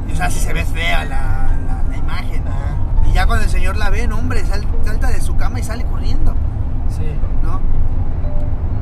[0.08, 2.43] Y, o sea, si se ve fea la, la- la imagen.
[3.10, 5.63] Y ya cuando el señor la ve, no, hombre, sal- salta de su cama y
[5.63, 6.34] sale corriendo,
[6.89, 7.06] Sí.
[7.43, 7.60] ¿no?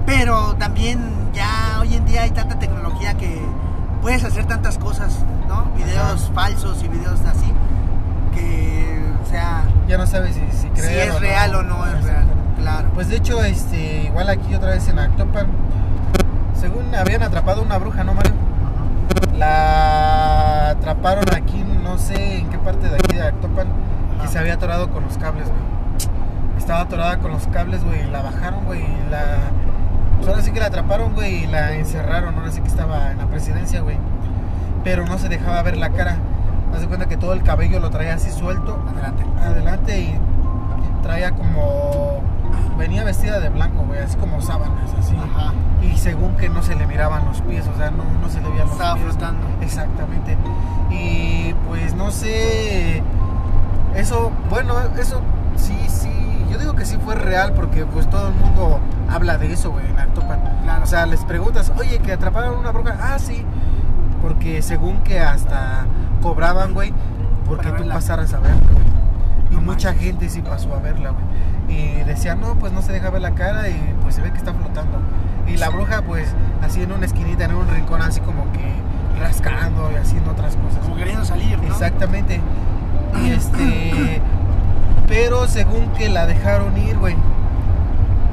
[0.05, 0.99] Pero también
[1.33, 3.41] ya hoy en día hay tanta tecnología que
[4.01, 5.65] puedes hacer tantas cosas, ¿no?
[5.77, 6.33] Videos Ajá.
[6.33, 7.51] falsos y videos así,
[8.33, 12.03] que, o sea, Ya no sabes si, si si es o real o no es
[12.03, 12.25] real,
[12.59, 12.89] claro.
[12.93, 15.47] Pues de hecho, este, igual aquí otra vez en Actopan,
[16.61, 18.33] según habían atrapado una bruja, ¿no, Mario?
[19.35, 23.67] La atraparon aquí, no sé en qué parte de aquí de Actopan,
[24.17, 24.27] que Ajá.
[24.31, 25.59] se había atorado con los cables, güey.
[26.59, 29.39] Estaba atorada con los cables, güey, y la bajaron, güey, y la...
[30.17, 33.17] Pues ahora sí que la atraparon, güey, y la encerraron, ahora sí que estaba en
[33.17, 33.97] la presidencia, güey.
[34.83, 36.17] Pero no se dejaba ver la cara.
[36.75, 39.23] Haz de cuenta que todo el cabello lo traía así suelto, Adelante.
[39.43, 40.19] adelante y
[41.01, 42.21] traía como
[42.77, 45.15] venía vestida de blanco, güey, así como sábanas, así.
[45.15, 45.53] Ajá.
[45.81, 48.49] Y según que no se le miraban los pies, o sea, no, no se le
[48.49, 49.05] veían los Estaba pies.
[49.07, 49.47] flotando.
[49.61, 50.37] Exactamente.
[50.91, 53.01] Y pues no sé,
[53.95, 55.21] eso, bueno, eso
[55.55, 59.51] sí, sí, yo digo que sí fue real porque pues todo el mundo habla de
[59.53, 60.39] eso, güey, en Actopan.
[60.63, 60.83] Claro.
[60.83, 63.43] O sea, les preguntas, oye, que atraparon una bruja, ah, sí,
[64.21, 65.85] porque según que hasta
[66.21, 66.93] cobraban, güey,
[67.47, 67.95] porque Para tú verla.
[67.95, 68.85] pasaras a verla, güey.
[69.51, 70.05] Y No mucha manches.
[70.05, 71.25] gente sí pasó a verla, güey.
[71.75, 74.37] Y decían, no, pues no se deja ver la cara y pues se ve que
[74.37, 74.99] está flotando.
[75.47, 78.73] Y la bruja, pues, así en una esquinita, en un rincón, así como que
[79.19, 80.79] rascando y haciendo otras cosas.
[80.83, 81.67] Como queriendo salir, ¿no?
[81.67, 82.39] Exactamente.
[83.23, 84.21] Y este.
[85.07, 87.15] Pero según que la dejaron ir, güey.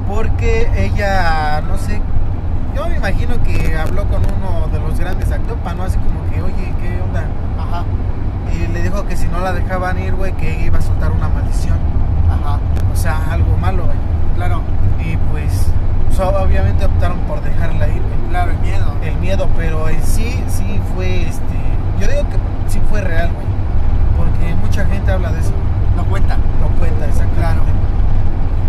[0.07, 2.01] Porque ella, no sé
[2.75, 5.83] yo me imagino que habló con uno de los grandes Actopa, ¿no?
[5.83, 7.23] Así como que, oye, ¿qué onda?
[7.59, 7.83] Ajá,
[8.53, 11.29] Y le dijo que si no la dejaban ir, güey, que iba a soltar una
[11.29, 11.77] maldición.
[12.29, 12.59] ajá,
[12.93, 13.97] O sea, algo malo, güey.
[14.35, 14.61] claro,
[15.03, 15.67] Y pues,
[16.19, 18.85] so- obviamente optaron por dejarla ir, claro, el miedo.
[19.01, 21.55] El miedo, pero en sí, sí fue, este...
[21.99, 22.37] Yo digo que
[22.71, 23.47] sí fue real, güey.
[24.17, 25.51] Porque mucha gente habla de eso.
[25.95, 26.37] No cuenta.
[26.59, 27.39] No cuenta, exactamente.
[27.39, 27.61] Claro.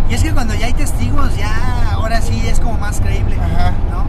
[0.09, 3.73] Y es que cuando ya hay testigos, ya ahora sí es como más creíble, Ajá,
[3.91, 4.05] ¿no?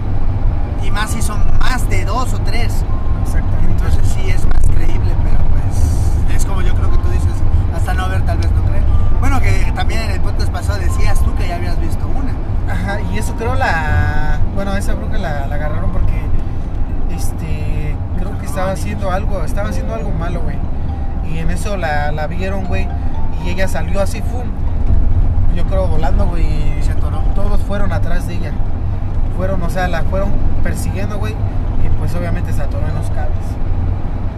[0.85, 2.83] Y más si son más de dos o tres.
[3.23, 3.71] exactamente.
[3.71, 7.33] Entonces sí es más creíble, pero pues es como yo creo que tú dices,
[7.75, 8.83] hasta no ver tal vez no creer.
[9.19, 12.30] Bueno, que también en el podcast pasado decías tú que ya habías visto una.
[12.71, 14.39] Ajá, y eso creo la.
[14.55, 16.21] Bueno, esa bruja la, la agarraron porque.
[17.13, 17.95] Este.
[18.17, 19.43] Creo que estaba haciendo algo.
[19.43, 20.57] Estaba haciendo algo malo, güey.
[21.29, 22.87] Y en eso la, la vieron, güey.
[23.43, 24.47] Y ella salió así, ¡fum!
[25.55, 26.45] Yo creo volando, güey.
[26.79, 27.19] Y se atoró.
[27.35, 28.51] Todos fueron atrás de ella.
[29.35, 30.29] Fueron, o sea, la fueron
[30.63, 31.33] persiguiendo, güey.
[31.33, 33.45] Y pues obviamente se atoró en los cables.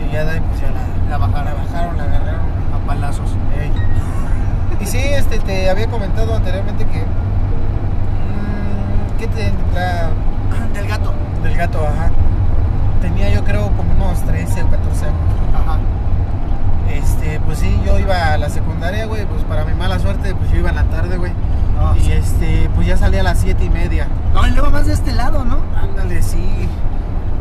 [0.07, 1.45] Y ya de ahí, pues ya la, La bajaron.
[1.45, 2.41] la bajaron, la agarraron.
[2.73, 3.29] A palazos.
[3.59, 3.71] Ey.
[4.79, 7.03] Y sí, este, te había comentado anteriormente que.
[9.27, 9.53] Mm, ¿Qué te.
[9.73, 10.09] La,
[10.73, 11.13] Del gato.
[11.43, 12.09] del gato, ajá.
[13.01, 15.17] Tenía yo creo como unos 13 o 14 años.
[15.53, 15.79] Ajá.
[16.89, 19.25] Este, pues sí, yo iba a la secundaria, güey.
[19.25, 21.31] Pues para mi mala suerte, pues yo iba en la tarde, güey.
[21.79, 22.11] Ah, y sí.
[22.11, 24.07] este, pues ya salía a las 7 y media.
[24.33, 25.59] No, y luego más de este lado, ¿no?
[25.81, 26.67] Ándale, sí.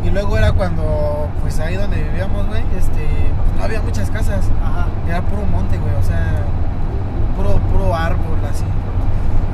[0.04, 3.06] Y luego era cuando, pues ahí donde vivíamos, güey, este,
[3.56, 4.50] no había muchas casas.
[4.64, 4.86] Ajá.
[5.08, 6.42] Era puro monte, güey, o sea,
[7.36, 8.64] puro, puro árbol, así.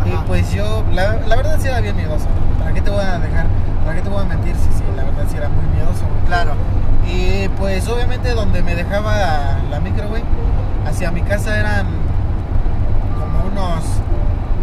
[0.04, 2.26] Y pues yo, la, la verdad sí era bien miedoso.
[2.58, 3.46] ¿Para qué te voy a dejar?
[3.84, 4.54] ¿Para qué te voy a mentir?
[4.56, 6.24] Sí, sí, la verdad sí era muy miedoso, güey.
[6.26, 6.52] Claro.
[7.06, 10.22] Y pues obviamente donde me dejaba la micro, güey,
[10.86, 11.86] hacia mi casa eran
[13.18, 13.84] como unos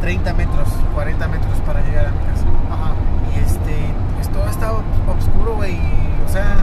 [0.01, 2.45] 30 metros, 40 metros para llegar a mi casa.
[2.71, 2.93] Ajá.
[3.35, 4.79] Y este, pues todo estaba
[5.17, 5.79] oscuro, güey.
[6.25, 6.57] O sea,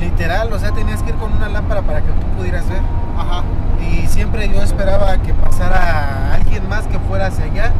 [0.00, 2.82] literal, o sea, tenías que ir con una lámpara para que tú pudieras ver.
[3.18, 3.42] Ajá.
[3.80, 7.72] Y siempre yo esperaba que pasara alguien más que fuera hacia allá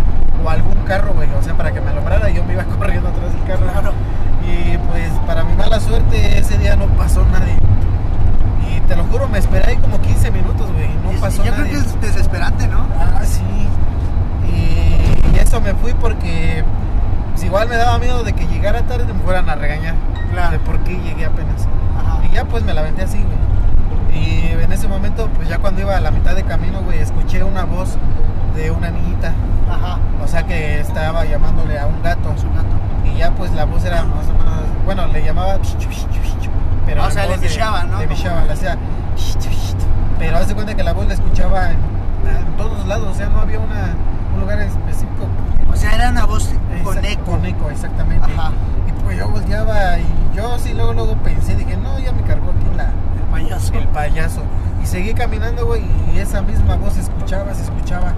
[0.44, 1.28] o algún carro, güey.
[1.38, 3.70] O sea, para que me alumbrara, yo me iba corriendo atrás del carro.
[3.70, 3.92] Claro.
[4.46, 7.56] Y pues, para mi mala suerte, ese día no pasó nadie.
[8.68, 10.88] Y te lo juro, me esperé ahí como 15 minutos, güey.
[11.04, 11.70] No pasó yo nadie.
[11.70, 12.86] creo que es desesperante, ¿no?
[12.98, 13.42] Ah, sí.
[14.50, 16.64] Y, y eso me fui porque
[17.32, 19.94] pues, igual me daba miedo de que llegara tarde y me fueran a regañar.
[20.32, 20.52] Claro.
[20.52, 21.66] De por qué llegué apenas.
[21.98, 22.20] Ajá.
[22.24, 23.37] Y ya pues me la aventé así, güey.
[24.28, 27.42] Y en ese momento, pues ya cuando iba a la mitad de camino, güey, escuché
[27.42, 27.96] una voz
[28.54, 29.32] de una niñita.
[29.70, 29.98] Ajá.
[30.22, 32.34] O sea que estaba llamándole a un gato.
[32.36, 32.76] Su gato.
[33.04, 35.58] Y ya pues la voz era más o menos, bueno, le llamaba
[36.86, 37.98] pero O sea, le bichaba, ¿no?
[37.98, 38.78] Le bichaba, le hacía
[40.18, 43.28] pero haz de cuenta que la voz la escuchaba en, en todos lados, o sea,
[43.28, 43.94] no había una,
[44.34, 45.28] un lugar específico.
[45.70, 46.50] O sea, era una voz
[46.82, 47.24] con eco.
[47.24, 48.26] Con eco, exactamente.
[48.32, 48.50] Ajá.
[48.88, 52.50] Y pues yo volteaba y yo así luego luego pensé, dije, no, ya me cargó
[52.50, 52.90] aquí la,
[53.30, 53.74] payaso.
[53.74, 54.42] el payaso.
[54.82, 55.82] Y seguí caminando, güey,
[56.14, 58.12] y esa misma voz se escuchaba, se escuchaba.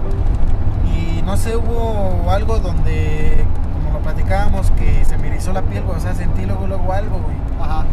[0.85, 5.83] Y no sé, hubo algo donde, como lo platicábamos, que se me erizó la piel,
[5.83, 7.35] güey, o sea, sentí luego, luego algo, güey.
[7.61, 7.85] Ajá.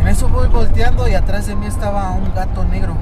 [0.00, 2.96] En eso voy volteando y atrás de mí estaba un gato negro,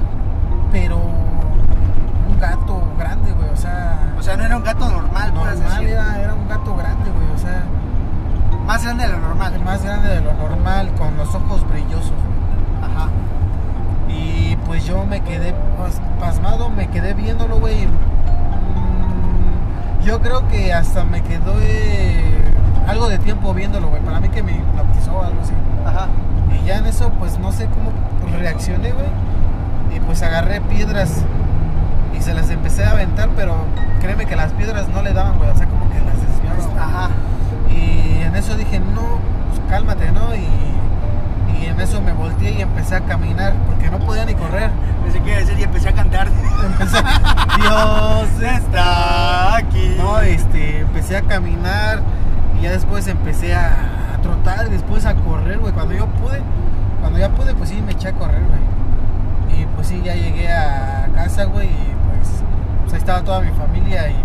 [0.71, 5.85] pero un gato grande, güey, o sea, O sea, no era un gato normal, normal,
[5.85, 7.63] era, era un gato grande, güey, o sea,
[8.65, 9.59] Más grande de lo normal.
[9.63, 12.34] más grande de lo normal, con los ojos brillosos, güey.
[12.95, 13.09] Ajá.
[14.09, 17.87] Y pues yo me quedé pas- pasmado, me quedé viéndolo, güey.
[17.87, 22.53] mm, Yo creo que hasta me quedó eh,
[22.87, 24.01] algo de tiempo viéndolo, güey.
[24.01, 25.53] Para mí que me hipnotizó algo así.
[25.85, 26.07] Ajá.
[26.61, 27.91] Y ya en eso, pues no sé cómo
[28.37, 29.07] reaccioné, güey.
[29.95, 31.23] Y pues agarré piedras
[32.17, 33.55] y se las empecé a aventar, pero
[34.01, 35.49] créeme que las piedras no le daban, güey.
[35.49, 36.57] O sea, como que las desviaba.
[36.57, 36.77] güey.
[36.79, 37.09] Ajá.
[37.69, 40.35] Y en eso dije, no, pues cálmate, ¿no?
[40.35, 40.47] Y,
[41.61, 44.69] y en eso me volteé y empecé a caminar porque no podía ni correr.
[45.03, 46.27] Pensé que iba a decir y empecé a cantar.
[46.63, 47.45] Empecé a-
[48.37, 49.95] Dios está aquí.
[49.97, 51.99] No, este, empecé a caminar
[52.59, 55.73] y ya después empecé a, a trotar y después a correr, güey.
[55.73, 56.41] Cuando yo pude,
[57.01, 59.61] cuando ya pude, pues sí, me eché a correr, güey.
[59.61, 62.43] Y pues sí, ya llegué a casa, güey, y pues,
[62.81, 64.15] pues ahí estaba toda mi familia y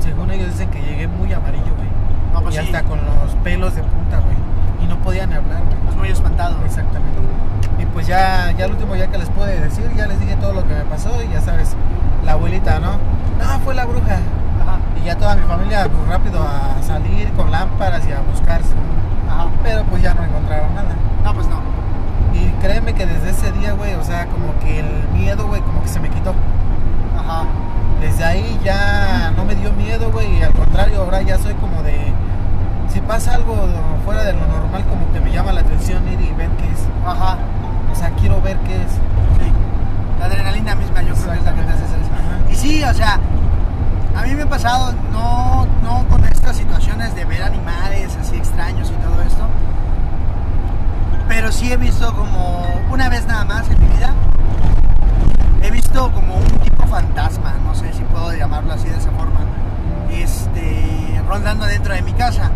[0.00, 1.88] según ellos dicen que llegué muy amarillo, güey.
[2.32, 2.64] No, pues y sí.
[2.66, 4.36] hasta con los pelos de punta, güey.
[4.88, 5.62] No podía ni hablar.
[5.84, 6.56] Pues muy espantado.
[6.64, 7.18] Exactamente.
[7.78, 10.52] Y pues ya, ya el último ya que les pude decir, ya les dije todo
[10.52, 11.76] lo que me pasó y ya sabes,
[12.24, 12.92] la abuelita, ¿no?
[13.38, 14.18] No, fue la bruja.
[14.62, 14.78] Ajá.
[15.00, 18.74] Y ya toda mi familia pues, rápido a salir con lámparas y a buscarse.
[19.30, 19.48] Ajá.
[19.62, 20.96] Pero pues ya no encontraron nada.
[21.22, 21.60] No, pues no.
[22.34, 25.82] Y créeme que desde ese día, güey, o sea, como que el miedo, güey, como
[25.82, 26.34] que se me quitó.
[27.18, 27.44] Ajá.
[28.00, 31.82] Desde ahí ya no me dio miedo, güey, y al contrario, ahora ya soy como
[31.82, 32.12] de,
[32.92, 33.56] si pasa algo
[34.04, 36.80] fuera de lo normal, como que me llama la atención ir y ver qué es.
[37.06, 37.38] Ajá.
[37.92, 38.92] O sea, quiero ver qué es.
[38.92, 39.52] Sí.
[40.18, 42.10] La adrenalina misma yo creo que es la que te hace hacer eso.
[42.12, 42.50] Ajá.
[42.50, 43.20] Y sí, o sea,
[44.16, 48.90] a mí me ha pasado, no, no con estas situaciones de ver animales así extraños
[48.90, 49.46] y todo esto,
[51.28, 54.12] pero sí he visto como una vez nada más en mi vida,
[55.62, 59.40] he visto como un tipo fantasma, no sé si puedo llamarlo así de esa forma,
[60.10, 62.50] este, rondando dentro de mi casa.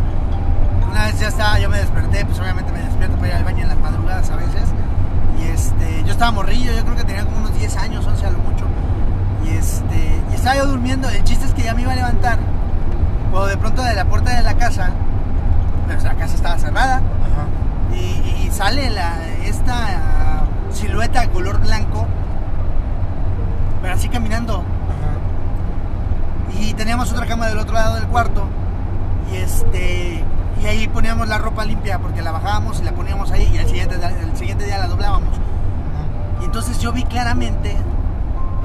[0.93, 3.63] Una vez ya estaba, yo me desperté, pues obviamente me despierto para ir al baño
[3.63, 4.69] en las madrugadas a veces.
[5.41, 8.31] Y este, yo estaba morrillo, yo creo que tenía como unos 10 años, 11 a
[8.31, 8.67] lo mucho.
[9.43, 12.39] Y este, y estaba yo durmiendo, el chiste es que ya me iba a levantar.
[13.31, 14.91] Cuando de pronto de la puerta de la casa,
[15.87, 17.97] pues la casa estaba cerrada, Ajá.
[17.97, 19.15] y, y sale la,
[19.47, 22.07] esta silueta color blanco,
[23.81, 24.59] pero así caminando.
[24.59, 26.61] Ajá.
[26.61, 28.45] Y teníamos otra cama del otro lado del cuarto.
[29.33, 30.23] Y este
[30.61, 33.67] y ahí poníamos la ropa limpia porque la bajábamos y la poníamos ahí y al
[33.67, 35.31] siguiente, el siguiente día la doblábamos.
[36.41, 37.77] Y entonces yo vi claramente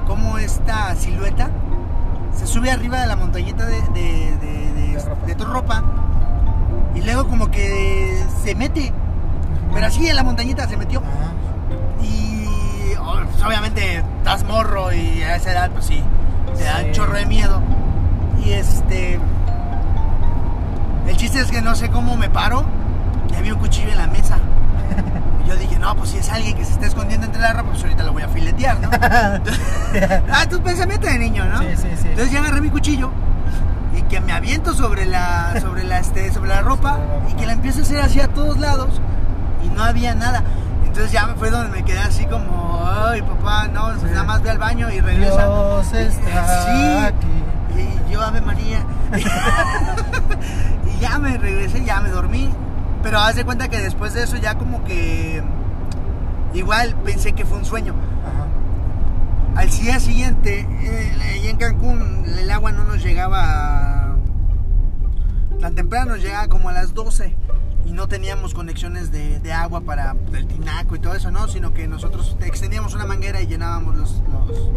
[0.06, 1.50] cómo esta silueta
[2.36, 3.82] se sube arriba de la montañita de,
[5.38, 5.84] tu ropa
[6.96, 8.94] y luego como que se mete.
[9.74, 11.02] Pero así en la montañita se metió.
[12.02, 16.02] Y oh, pues, obviamente estás morro y a esa edad pues sí,
[16.58, 17.62] te da un chorro de miedo.
[18.44, 19.20] Y este...
[21.08, 22.64] El chiste es que no sé cómo me paro
[23.32, 24.38] y había un cuchillo en la mesa.
[25.46, 27.70] Y yo dije, no, pues si es alguien que se está escondiendo entre la ropa,
[27.72, 28.90] pues ahorita lo voy a filetear, ¿no?
[30.32, 31.60] ah, tu pensamiento de niño, ¿no?
[31.62, 32.08] Sí, sí, sí.
[32.10, 33.12] Entonces ya agarré mi cuchillo
[33.98, 37.54] y que me aviento sobre la, sobre la, este, sobre la ropa y que la
[37.54, 39.00] empiezo a hacer así a todos lados
[39.64, 40.44] y no había nada.
[40.86, 44.50] Entonces ya fue donde me quedé así como, ay papá, no, pues nada más ve
[44.50, 45.46] al baño y regresa.
[45.46, 47.06] Dios está Sí.
[47.06, 47.80] aquí.
[48.10, 48.80] Y yo, Ave María.
[51.00, 52.50] ya me regresé, ya me dormí.
[53.04, 55.42] Pero haz de cuenta que después de eso ya como que
[56.54, 57.94] igual pensé que fue un sueño.
[58.26, 59.62] Ajá.
[59.62, 60.68] Al día siguiente,
[61.24, 64.16] ahí en Cancún, el agua no nos llegaba
[65.60, 67.36] tan temprano, nos llegaba como a las 12
[67.86, 71.48] y no teníamos conexiones de, de agua para el tinaco y todo eso, ¿no?
[71.48, 74.72] Sino que nosotros extendíamos una manguera y llenábamos los, los,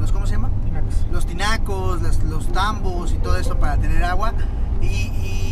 [0.00, 0.50] los ¿cómo se llama?
[0.64, 1.06] Tinacos.
[1.12, 4.34] los tinacos, las- los tambos y todo eso para tener agua.
[4.82, 5.47] Y, y,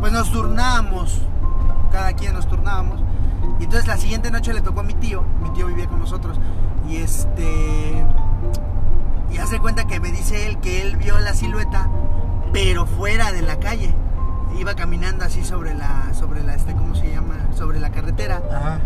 [0.00, 1.20] pues nos turnábamos,
[1.90, 3.00] cada quien nos turnábamos.
[3.60, 6.38] Y entonces la siguiente noche le tocó a mi tío, mi tío vivía con nosotros.
[6.88, 8.04] Y este.
[9.30, 11.88] Y hace cuenta que me dice él que él vio la silueta,
[12.52, 13.94] pero fuera de la calle.
[14.58, 17.34] Iba caminando así sobre la, sobre la, este, ¿cómo se llama?
[17.56, 18.78] Sobre la carretera Ajá.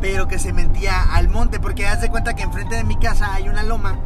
[0.00, 3.34] pero que se metía al monte, porque haz de cuenta que enfrente de mi casa
[3.34, 3.98] hay una loma,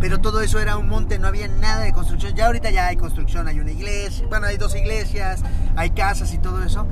[0.00, 2.34] pero todo eso era un monte, no había nada de construcción.
[2.34, 5.42] Ya ahorita ya hay construcción, hay una iglesia, bueno, hay dos iglesias,
[5.76, 6.86] hay casas y todo eso,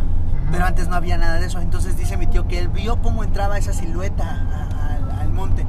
[0.50, 1.60] pero antes no había nada de eso.
[1.60, 5.66] Entonces dice mi tío que él vio cómo entraba esa silueta a- al, al monte.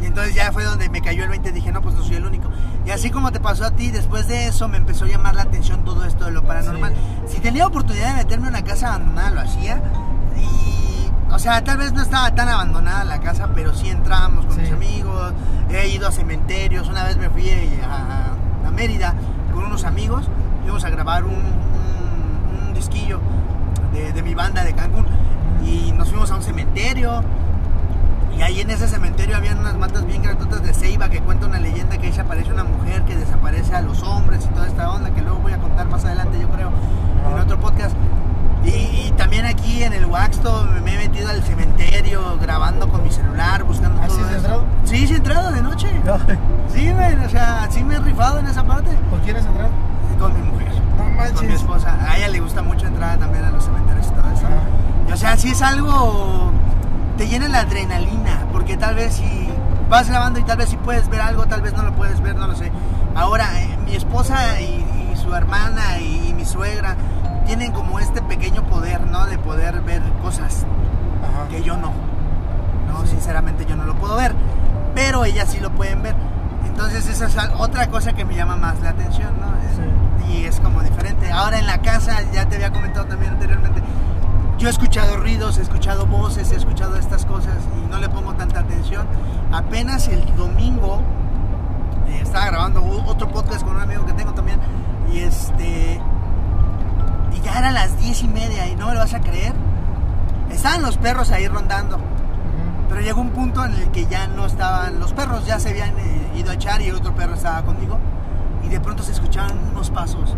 [0.00, 2.16] Y entonces ya fue donde me cayó el 20 y dije, no, pues no soy
[2.16, 2.50] el único.
[2.84, 5.42] Y así como te pasó a ti, después de eso me empezó a llamar la
[5.42, 6.92] atención todo esto de lo paranormal.
[7.26, 9.80] Si tenía oportunidad de meterme en una casa abandonada, lo hacía.
[11.32, 14.62] O sea, tal vez no estaba tan abandonada la casa, pero sí entrábamos con Sí.
[14.62, 15.32] mis amigos.
[15.70, 16.88] He ido a cementerios.
[16.88, 17.50] Una vez me fui
[17.82, 19.14] a, a Mérida
[19.52, 20.28] con unos amigos.
[20.62, 23.20] Fuimos a grabar un, un- un disquillo
[23.92, 25.06] de, de mi banda de Cancún.
[25.64, 27.22] Y nos fuimos a un cementerio.
[28.38, 31.58] Y ahí en ese cementerio habían unas matas bien gratuitas de ceiba que cuenta una
[31.58, 34.90] leyenda que ahí se aparece una mujer que desaparece a los hombres y toda esta
[34.90, 36.70] onda que luego voy a contar más adelante yo creo
[37.32, 37.96] en otro podcast.
[38.66, 43.10] Y, y también aquí en el Waxto me he metido al cementerio grabando con mi
[43.10, 44.36] celular, buscando ¿Ah, todo has eso.
[44.36, 44.64] entrado?
[44.84, 45.88] Sí, sí he entrado de noche.
[46.74, 48.90] Sí, men, o sea, sí me he rifado en esa parte.
[49.08, 49.70] ¿Con quién has entrado?
[50.18, 50.68] Con mi mujer.
[50.98, 51.34] No.
[51.34, 51.96] Con mi esposa.
[52.06, 54.46] A ella le gusta mucho entrar también a los cementerios y todo eso.
[55.08, 56.52] Y, o sea, sí es algo.
[57.16, 59.48] Te llena la adrenalina, porque tal vez si
[59.88, 62.36] vas grabando y tal vez si puedes ver algo, tal vez no lo puedes ver,
[62.36, 62.70] no lo sé.
[63.14, 66.94] Ahora, eh, mi esposa y, y su hermana y mi suegra
[67.46, 69.26] tienen como este pequeño poder, ¿no?
[69.26, 70.64] De poder ver cosas
[71.22, 71.48] Ajá.
[71.48, 71.92] que yo no.
[72.88, 74.34] No, sinceramente yo no lo puedo ver,
[74.94, 76.14] pero ellas sí lo pueden ver.
[76.66, 79.46] Entonces esa es otra cosa que me llama más la atención, ¿no?
[79.56, 79.76] Es-
[80.28, 81.30] Y es como diferente.
[81.30, 83.80] Ahora en la casa, ya te había comentado también anteriormente,
[84.58, 88.34] yo he escuchado ruidos, he escuchado voces, he escuchado estas cosas y no le pongo
[88.34, 89.06] tanta atención.
[89.52, 91.00] Apenas el domingo
[92.08, 94.58] eh, estaba grabando otro podcast con un amigo que tengo también
[95.12, 96.00] y este
[97.46, 99.52] ya eran las diez y media y no me lo vas a creer.
[100.50, 101.98] Estaban los perros ahí rondando,
[102.88, 105.90] pero llegó un punto en el que ya no estaban los perros, ya se habían
[105.98, 107.98] eh, ido a echar y el otro perro estaba conmigo
[108.64, 110.36] y de pronto se escuchaban unos pasos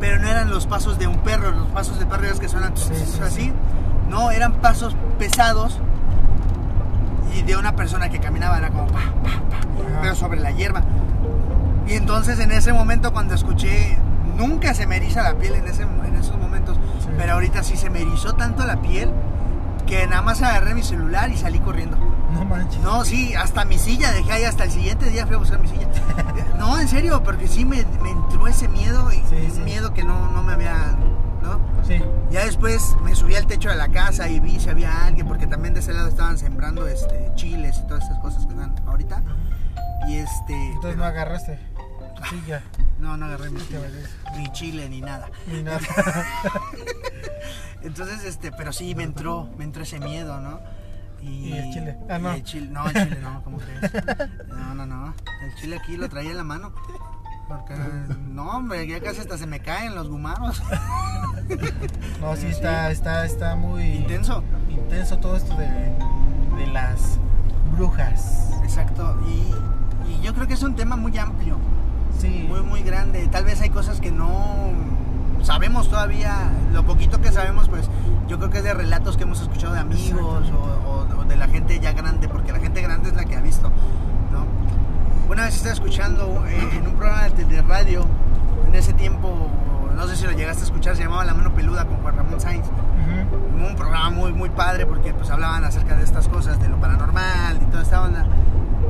[0.00, 2.76] pero no eran los pasos de un perro, los pasos de perro es que suenan
[2.76, 3.40] Sí, sí, así.
[3.42, 3.52] sí.
[4.10, 5.78] No, eran pasos pesados
[7.34, 10.82] y de una persona que caminaba, era como pa, pa, pa, pero sobre la hierba.
[11.86, 13.96] Y entonces en ese momento cuando escuché,
[14.36, 17.08] nunca se me eriza la piel en, ese, en esos momentos, Sí.
[17.16, 19.10] pero ahorita sí se me erizó tanto la piel
[19.86, 21.96] que nada más agarré mi celular y salí corriendo.
[22.32, 22.80] No manches.
[22.82, 25.68] No, sí, hasta mi silla dejé ahí, hasta el siguiente día fui a buscar mi
[25.68, 25.88] silla.
[26.58, 29.60] No, en serio, porque sí me, me entró ese miedo y Sí, un sí.
[29.60, 30.96] miedo que no, no me había,
[31.42, 31.60] ¿no?
[31.86, 32.00] Sí.
[32.30, 35.46] Ya después me subí al techo de la casa y vi si había alguien, porque
[35.46, 39.20] también de ese lado estaban sembrando este chiles y todas estas cosas que están ahorita.
[40.08, 40.54] Y este.
[40.54, 41.58] Entonces pero- no agarraste.
[42.98, 43.80] No, no agarré mi, valió.
[44.36, 45.28] ni chile ni nada.
[45.46, 45.80] Ni nada.
[47.82, 50.60] Entonces, este, pero sí me entró, me entró ese miedo, ¿no?
[51.22, 51.96] ¿Y el chile?
[52.08, 52.32] Ah, y no.
[52.32, 53.92] el chile, no, el chile no, ¿cómo crees?
[54.48, 55.14] No, no, no.
[55.42, 56.72] El chile aquí lo traía en la mano.
[57.48, 57.74] Porque,
[58.28, 60.62] no, hombre, ya casi hasta se me caen los gumaros.
[62.20, 62.46] No, sí Sí.
[62.48, 64.42] está, está, está muy Intenso.
[64.70, 65.66] intenso todo esto de,
[66.56, 67.18] de las
[67.76, 68.48] brujas.
[68.62, 69.20] Exacto.
[69.28, 71.58] Y, y yo creo que es un tema muy amplio,
[72.18, 72.46] Sí.
[72.48, 73.26] muy, muy grande.
[73.28, 74.72] Tal vez hay cosas que no
[75.42, 76.50] sabemos todavía.
[76.72, 77.88] Lo poquito que sabemos, pues
[78.28, 81.36] yo creo que es de relatos que hemos escuchado de amigos o, o- o de
[81.36, 83.68] la gente ya grande, porque la gente grande es la que ha visto,
[84.32, 84.46] ¿no?
[85.30, 88.04] Una vez estaba escuchando eh, en un programa de, de radio,
[88.66, 89.48] en ese tiempo,
[89.94, 92.40] no sé si lo llegaste a escuchar, se llamaba La Mano Peluda con Juan Ramón
[92.40, 92.66] Sainz.
[93.66, 97.58] Un programa muy muy padre porque pues hablaban acerca de estas cosas, de lo paranormal
[97.62, 98.26] y toda esta onda.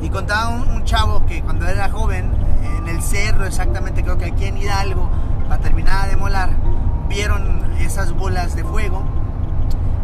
[0.02, 2.30] Y contaba un, un chavo que cuando era joven,
[2.78, 5.10] en el cerro exactamente, creo que aquí en Hidalgo,
[5.48, 6.50] para terminar de molar,
[7.08, 9.04] vieron esas bolas de fuego.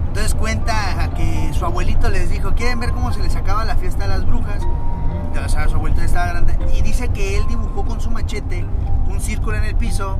[0.08, 4.04] Entonces cuenta que su abuelito les dijo, ¿quieren ver cómo se les acaba la fiesta
[4.04, 4.62] a las brujas?
[4.64, 6.58] O sea, su abuelito estaba grande.
[6.76, 8.64] Y dice que él dibujó con su machete
[9.08, 10.18] un círculo en el piso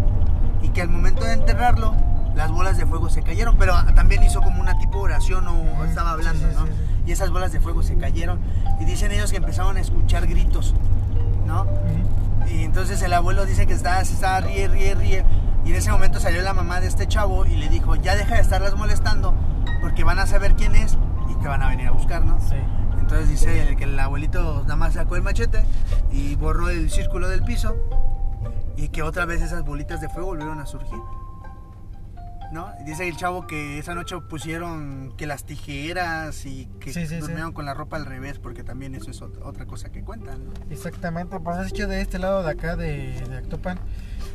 [0.63, 1.95] y que al momento de enterrarlo,
[2.35, 3.57] las bolas de fuego se cayeron.
[3.57, 6.67] Pero también hizo como una tipo oración o estaba hablando, ¿no?
[7.05, 8.39] Y esas bolas de fuego se cayeron.
[8.79, 10.75] Y dicen ellos que empezaron a escuchar gritos,
[12.49, 15.25] Y entonces el abuelo dice que estaba, se estaba ríe, ríe, ríe.
[15.65, 18.37] Y en ese momento salió la mamá de este chavo y le dijo, ya deja
[18.37, 19.35] de estarlas molestando
[19.83, 20.97] porque van a saber quién es
[21.31, 22.41] y te van a venir a buscar, ¿no?
[22.41, 22.57] Sí.
[22.99, 25.63] Entonces dice el- que el abuelito nada más sacó el machete
[26.11, 27.77] y borró el círculo del piso
[28.77, 30.99] y que otra vez esas bolitas de fuego volvieron a surgir.
[32.53, 32.69] ¿No?
[32.85, 37.21] Dice el chavo que esa noche pusieron que las tijeras y que Sí, sí,
[37.55, 40.47] con la ropa al revés porque también eso es ot- otra cosa que cuentan.
[40.47, 40.53] ¿no?
[40.71, 43.79] Exactamente, pues has hecho de este lado de acá de, de Actopan,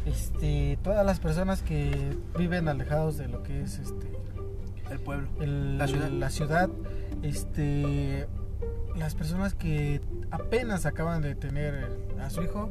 [0.06, 4.08] este, todas las personas que viven alejados de lo que es este
[4.90, 5.28] El pueblo.
[5.42, 6.10] el- La ciudad.
[6.10, 6.70] la ciudad,
[7.24, 8.28] este,
[8.96, 10.00] las personas que
[10.32, 11.90] apenas acaban de tener
[12.22, 12.70] a su hijo,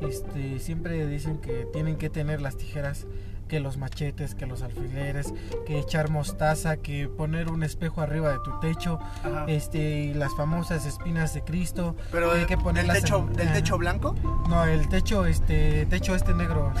[0.00, 3.06] este, siempre dicen que tienen que tener las tijeras,
[3.50, 5.34] que los machetes, que los alfileres,
[5.66, 9.44] que echar mostaza, que poner un espejo arriba de tu techo, Ajá.
[9.48, 11.96] este, y las famosas espinas de Cristo.
[12.12, 14.14] Pero hay que del ponerlas techo, en- del techo blanco.
[14.48, 16.72] No, el techo, este, techo este negro.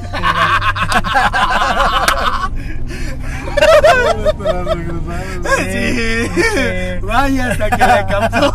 [5.58, 6.98] Sí.
[7.02, 8.52] Vaya, hasta que la captó.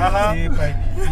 [0.00, 0.32] Ajá.
[0.34, 0.48] Sí,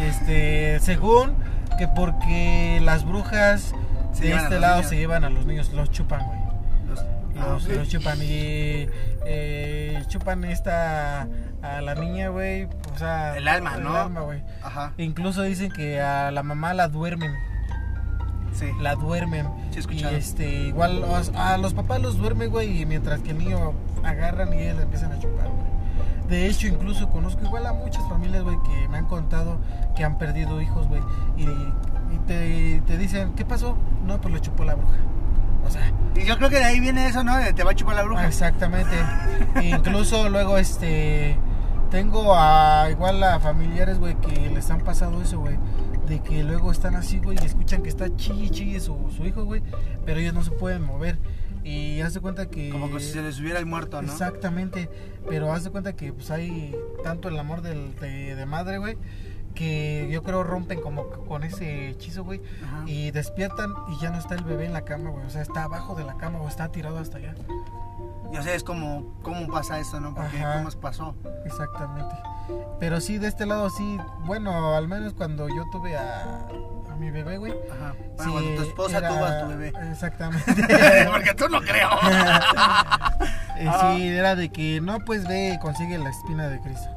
[0.03, 1.35] este, según
[1.79, 3.75] que porque las brujas
[4.13, 4.89] Se de este lado niños.
[4.91, 6.41] se llevan a los niños, los chupan, güey.
[6.89, 7.01] Los-
[7.39, 8.89] ah, Los, chupan y
[9.27, 11.29] eh, chupan esta
[11.63, 12.65] a la niña, güey.
[12.95, 13.95] O sea, El alma, el ¿no?
[13.95, 14.43] alma, güey.
[14.63, 14.93] Ajá.
[14.99, 17.33] Incluso dicen que a la mamá la duermen,
[18.53, 18.67] Sí.
[18.81, 19.47] la duermen.
[19.71, 21.05] Sí, y este, igual
[21.37, 25.13] a los papás los duermen, güey, y mientras que el niño agarran y ellos empiezan
[25.13, 25.71] a chupar, güey.
[26.29, 29.59] De hecho, incluso conozco igual a muchas familias, güey, que me han contado
[29.97, 31.03] que han perdido hijos, güey.
[31.37, 31.45] Y,
[32.15, 33.77] y te, te dicen, ¿qué pasó?
[34.07, 34.97] No, pues lo chupó la bruja.
[35.65, 37.37] O sea, Y yo creo que de ahí viene eso, ¿no?
[37.37, 38.27] De te va a chupar la bruja.
[38.27, 38.97] Exactamente.
[39.63, 41.37] Incluso luego este
[41.91, 45.59] tengo a igual a familiares, güey, que les han pasado eso, güey,
[46.07, 49.45] de que luego están así, güey, y escuchan que está chille chille su, su hijo,
[49.45, 49.63] güey,
[50.07, 51.19] pero ellos no se pueden mover.
[51.63, 54.11] Y haz de cuenta que Como que si se les hubiera el muerto, ¿no?
[54.11, 54.89] Exactamente,
[55.29, 58.97] pero haz de cuenta que pues hay tanto el amor del, de, de madre, güey,
[59.55, 62.83] que yo creo rompen como con ese hechizo, güey, Ajá.
[62.87, 65.65] y despiertan y ya no está el bebé en la cama, güey, o sea, está
[65.65, 67.35] abajo de la cama o está tirado hasta allá.
[68.33, 70.15] Yo sé, es como, ¿cómo pasa esto, no?
[70.15, 70.59] Porque, Ajá.
[70.63, 71.17] ¿cómo pasó?
[71.45, 72.15] Exactamente.
[72.79, 76.47] Pero sí, de este lado sí, bueno, al menos cuando yo tuve a,
[76.91, 77.53] a mi bebé, güey.
[77.73, 77.95] Ajá.
[78.17, 79.73] Bueno, sí, cuando tu esposa era- tuvo a tu bebé.
[79.91, 80.55] Exactamente.
[81.11, 81.89] Porque tú no creo.
[83.63, 86.89] Eh, sí, era de que no, pues ve y consigue la espina de Cristo.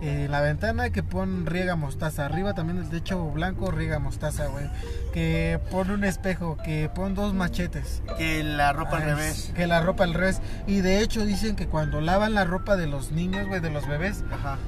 [0.00, 2.24] Eh, en la ventana que pon riega mostaza.
[2.26, 4.68] Arriba también el techo blanco riega mostaza, güey.
[5.12, 8.02] Que pon un espejo, que pon dos machetes.
[8.16, 9.52] Que la ropa al revés.
[9.54, 10.40] Que la ropa al revés.
[10.66, 13.86] Y de hecho dicen que cuando lavan la ropa de los niños, güey, de los
[13.86, 14.58] bebés, Ajá,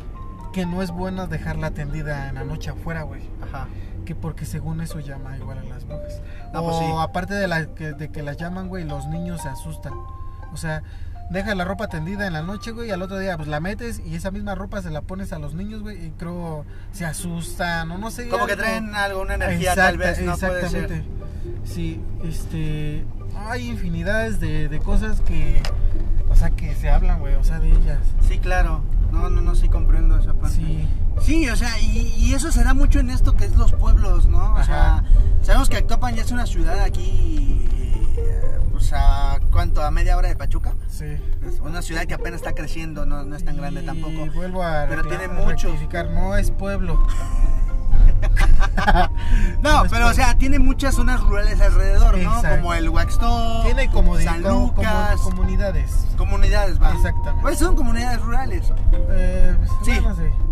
[0.52, 3.22] que no es bueno dejarla tendida en la noche afuera, güey.
[3.42, 3.68] ajá.
[4.04, 6.20] Que porque según eso llama igual a las brujas.
[6.52, 6.84] No, o pues sí.
[6.98, 9.92] aparte de, la, que, de que las llaman, güey, los niños se asustan.
[10.52, 10.82] O sea,
[11.30, 14.00] deja la ropa tendida en la noche, güey, y al otro día pues la metes
[14.04, 17.90] y esa misma ropa se la pones a los niños, güey, y creo se asustan
[17.90, 18.28] o no sé.
[18.28, 20.94] Como que traen algo, una energía Exacta- tal vez, no puede exactamente.
[20.96, 21.04] ser.
[21.64, 23.04] Sí, este.
[23.48, 25.62] Hay infinidades de, de cosas que.
[26.28, 27.98] O sea, que se hablan, güey, o sea, de ellas.
[28.28, 28.82] Sí, claro.
[29.12, 30.56] No, no, no, sí comprendo esa parte.
[30.56, 30.86] Sí.
[31.22, 34.26] Sí, o sea, y, y eso se da mucho en esto que es los pueblos,
[34.26, 34.38] ¿no?
[34.54, 34.64] O Ajá.
[34.64, 35.04] sea,
[35.42, 37.66] sabemos que Actopan ya es una ciudad aquí,
[38.80, 40.72] pues a cuánto, a media hora de Pachuca.
[40.88, 41.04] Sí.
[41.46, 44.26] Es una ciudad que apenas está creciendo, no, no es tan grande Y tampoco.
[44.34, 45.74] vuelvo a Pero tiene mucho.
[46.14, 47.06] no es pueblo.
[49.62, 52.34] No, pero o sea, tiene muchas zonas rurales alrededor, ¿no?
[52.36, 52.56] Exacto.
[52.62, 56.06] Como el Waxtó, Tiene como de- San como- Lucas, comunidades.
[56.16, 56.92] comunidades, va.
[56.94, 57.42] Exactamente.
[57.42, 58.72] Pues son comunidades rurales.
[59.10, 59.92] Eh, pues, sí.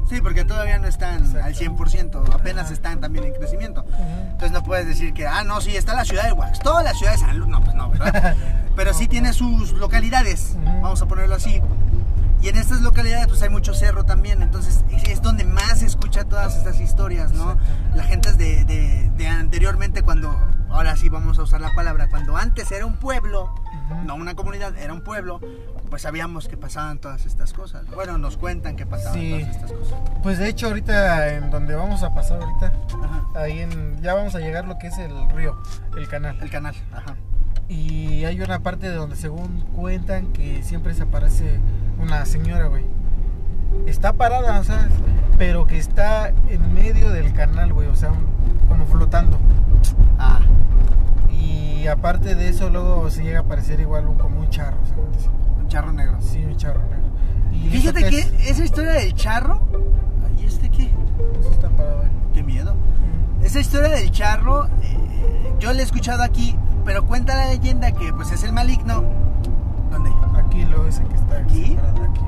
[0.09, 2.75] Sí, porque todavía no están al 100%, apenas Ajá.
[2.75, 3.85] están también en crecimiento.
[4.23, 6.95] Entonces no puedes decir que, ah, no, sí, está la ciudad de Wax, toda la
[6.95, 8.35] ciudad de San Luis, no, pues no, ¿verdad?
[8.77, 11.61] Pero sí tiene sus localidades, vamos a ponerlo así.
[12.41, 16.24] Y en estas localidades pues hay mucho cerro también, entonces es donde más se escucha
[16.24, 17.57] todas estas historias, ¿no?
[17.95, 20.30] La gente es de, de, de anteriormente cuando,
[20.70, 23.53] ahora sí vamos a usar la palabra, cuando antes era un pueblo,
[24.05, 25.41] no una comunidad, era un pueblo,
[25.91, 27.86] pues sabíamos que pasaban todas estas cosas.
[27.95, 29.30] Bueno, nos cuentan que pasaban Sí.
[29.41, 29.99] todas estas cosas.
[30.22, 32.72] Pues de hecho ahorita en donde vamos a pasar ahorita,
[33.05, 33.24] Ajá.
[33.41, 35.57] ahí en ya vamos a llegar lo que es el río,
[35.97, 36.39] el canal.
[36.41, 37.16] El canal, ajá.
[37.69, 41.59] Y hay una parte de donde según cuentan que siempre se aparece
[42.01, 42.85] una señora, güey.
[43.87, 44.89] Está parada, o sea,
[45.37, 48.11] pero que está en medio del canal, güey, o sea,
[48.69, 49.39] como flotando.
[50.19, 50.41] Ah,
[51.31, 54.77] Y aparte de eso luego se llega a aparecer igual un, como un charro,
[55.14, 55.31] dicen.
[55.61, 56.16] un charro negro.
[56.21, 57.07] Sí, un charro negro.
[57.53, 59.61] Y Fíjate que es- esa historia del charro.
[60.39, 60.91] ¿Y este qué?
[61.41, 62.05] eso está parado.
[62.35, 62.75] Qué miedo.
[63.43, 64.99] Esa historia del charro, eh,
[65.61, 66.57] yo la he escuchado aquí,
[66.89, 69.05] pero cuenta la leyenda que pues es el maligno.
[69.91, 70.11] ¿Dónde?
[70.39, 71.76] Aquí lo ese que está ¿Aquí?
[71.76, 72.22] aquí.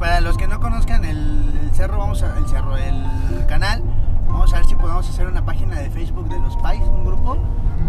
[0.00, 3.80] Para los que no conozcan el, el cerro, vamos a, el cerro, el canal,
[4.26, 7.36] vamos a ver si podemos hacer una página de Facebook de los Pais, un grupo.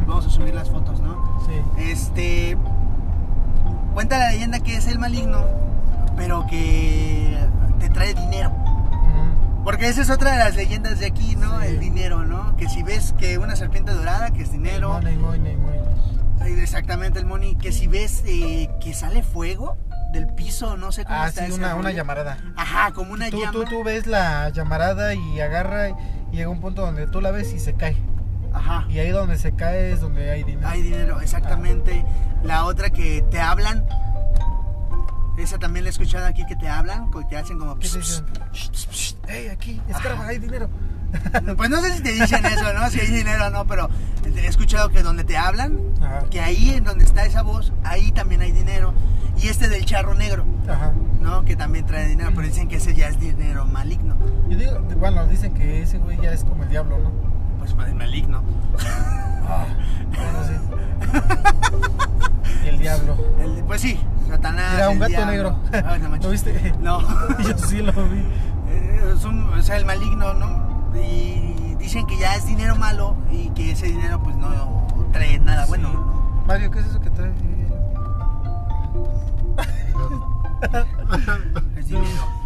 [0.04, 1.16] y Vamos a subir las fotos, ¿no?
[1.48, 1.82] Sí.
[1.82, 2.56] Este.
[3.96, 5.40] Cuenta la leyenda que es el maligno,
[6.16, 7.40] pero que
[7.80, 8.52] te trae dinero.
[9.64, 11.62] Porque esa es otra de las leyendas de aquí, ¿no?
[11.62, 11.68] Sí.
[11.68, 12.56] El dinero, ¿no?
[12.58, 14.90] Que si ves que una serpiente dorada, que es dinero.
[14.90, 15.80] Money, money, money.
[16.62, 17.56] Exactamente, el money.
[17.56, 19.78] Que si ves eh, que sale fuego
[20.12, 22.38] del piso, no sé cómo Ah, está sí, ese una, una llamarada.
[22.58, 23.52] Ajá, como una tú, llama.
[23.52, 25.96] tú, tú ves la llamarada y agarra y
[26.32, 27.96] llega un punto donde tú la ves y se cae.
[28.54, 28.86] Ajá.
[28.90, 30.68] Y ahí donde se cae es donde hay dinero.
[30.68, 32.06] Hay dinero, exactamente.
[32.44, 33.86] La otra que te hablan.
[35.38, 37.76] Esa también la he escuchado aquí que te hablan, que te hacen como.
[39.28, 39.82] ¡Ey, aquí!
[39.90, 40.70] ¡Escarba, hay dinero!
[41.58, 42.90] Pues no sé si te dicen eso, ¿no?
[42.90, 43.88] Si hay dinero o no, pero
[44.26, 46.24] he escuchado que donde te hablan, Ajá.
[46.32, 48.96] que ahí en donde está esa voz, ahí también hay dinero.
[49.38, 50.92] Y este del charro negro, Ajá.
[51.22, 51.46] ¿no?
[51.46, 54.18] Que también trae dinero, pero dicen que ese ya es dinero maligno.
[54.50, 57.12] Yo digo, bueno, dicen que ese güey ya es como el diablo, ¿no?
[57.76, 58.42] Pues es maligno.
[59.48, 59.66] Ah,
[60.10, 60.54] bueno, sí.
[62.68, 63.16] El diablo.
[63.40, 64.00] El- pues sí,
[64.30, 64.74] Satanás.
[64.76, 65.32] Era un gato diablo.
[65.32, 65.60] negro.
[65.86, 66.16] Ay, no.
[66.22, 66.74] ¿Lo viste?
[66.82, 67.02] No.
[67.44, 68.20] Yo sí lo vi.
[68.70, 70.92] Eh, es un- o sea, el maligno, ¿no?
[71.00, 75.66] Y dicen que ya es dinero malo y que ese dinero pues no trae nada
[75.66, 75.90] bueno.
[75.90, 75.96] Sí.
[75.96, 76.44] ¿no?
[76.46, 77.32] Mario, ¿qué es eso que trae?
[81.78, 82.43] Es dinero.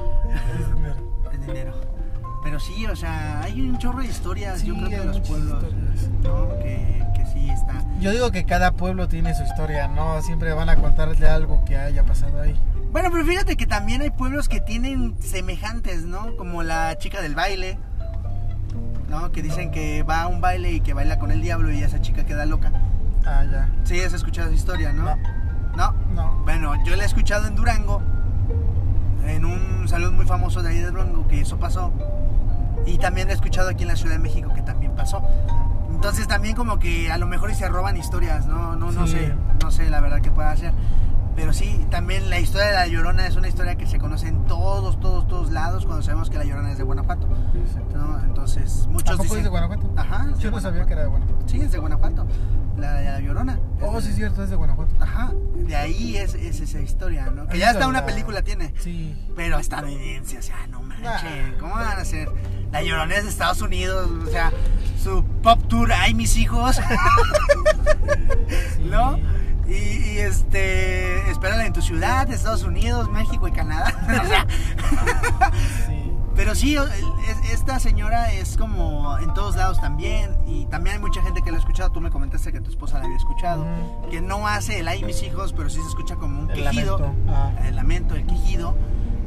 [2.58, 5.64] Pero sí, o sea, hay un chorro de historias, yo creo que en los pueblos,
[5.64, 6.10] historias.
[6.24, 6.58] ¿no?
[6.58, 7.86] Que, que sí está.
[7.99, 11.78] Yo digo que cada pueblo tiene su historia, no siempre van a contarle algo que
[11.78, 12.60] haya pasado ahí.
[12.91, 16.36] Bueno, pero fíjate que también hay pueblos que tienen semejantes, ¿no?
[16.36, 17.78] Como la chica del baile,
[19.08, 19.32] ¿no?
[19.32, 22.01] Que dicen que va a un baile y que baila con el diablo y esa
[22.01, 22.72] chica queda loca.
[23.24, 23.70] Ah, ya.
[23.84, 25.03] Sí, has escuchado esa historia, ¿no?
[25.03, 25.18] No.
[25.76, 25.95] ¿No?
[26.16, 26.41] No.
[26.43, 28.01] Bueno, yo la he escuchado en Durango,
[29.28, 31.93] en un salón muy famoso de ahí de Durango, que eso pasó.
[32.88, 35.21] Y también he escuchado aquí en la Ciudad de México, que también pasó.
[35.91, 38.75] Entonces también como que a lo mejor se roban historias, ¿no?
[38.75, 39.13] No, no Sí.
[39.13, 39.33] sé,
[39.63, 40.73] no sé la verdad que pueda hacer.
[41.35, 44.45] Pero sí, también la historia de la Llorona es una historia que se conoce en
[44.45, 47.27] todos, todos, todos lados cuando sabemos que la Llorona es de Guanajuato.
[47.93, 48.19] ¿no?
[48.23, 49.38] Entonces, ¿A muchos dicen...
[49.38, 49.91] es de Guanajuato?
[49.97, 51.47] Ajá, de Yo no sabía que era de Guanajuato.
[51.47, 52.25] Sí, es de Guanajuato.
[52.77, 53.59] la, la Llorona.
[53.81, 54.95] Oh, sí, es cierto, es de Guanajuato.
[54.99, 57.45] Ajá, de ahí es, es esa historia, ¿no?
[57.47, 58.73] Que ¿Has ya hasta una la- película tiene.
[58.79, 59.15] Sí.
[59.35, 61.51] Pero estadounidense, o sea, no manches, Ah.
[61.59, 62.29] ¿cómo van a hacer?
[62.72, 64.51] La Llorona es de Estados Unidos, o sea,
[65.01, 66.80] su pop tour, ay mis hijos,
[68.84, 69.18] ¿no?
[69.68, 73.93] Y, y, este, espérala en tu ciudad, Estados Unidos, México y Canadá.
[74.24, 74.47] o sea,
[75.88, 76.11] Sí.
[76.36, 80.32] pero sí, es- esta señora es como en todos lados también.
[80.47, 81.91] Y también hay mucha gente que la ha escuchado.
[81.91, 83.65] Tú me comentaste que tu esposa la había escuchado.
[84.09, 86.97] Que no hace el ay mis hijos, pero sí se escucha como un El quejido.
[86.99, 87.32] lamento.
[87.34, 87.51] Ah.
[87.65, 88.76] El lamento, el quejido.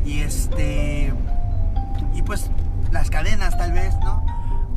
[0.07, 1.13] Y este.
[2.15, 2.51] Y pues
[2.91, 4.25] las cadenas, tal vez, ¿no?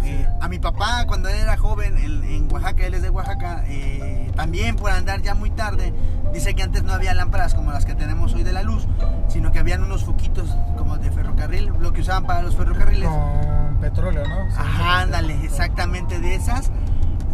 [0.04, 3.64] Eh, a mi papá, cuando él era joven en, en Oaxaca, él es de Oaxaca,
[3.68, 5.94] eh, también por andar ya muy tarde,
[6.34, 8.86] dice que antes no había lámparas como las que tenemos hoy de la luz,
[9.30, 13.08] sino que habían unos foquitos como de ferrocarril, lo que usaban para los ferrocarriles.
[13.08, 14.52] Con petróleo, ¿no?
[14.52, 14.58] Sí.
[14.58, 16.72] Ajá, ándale, exactamente de esas.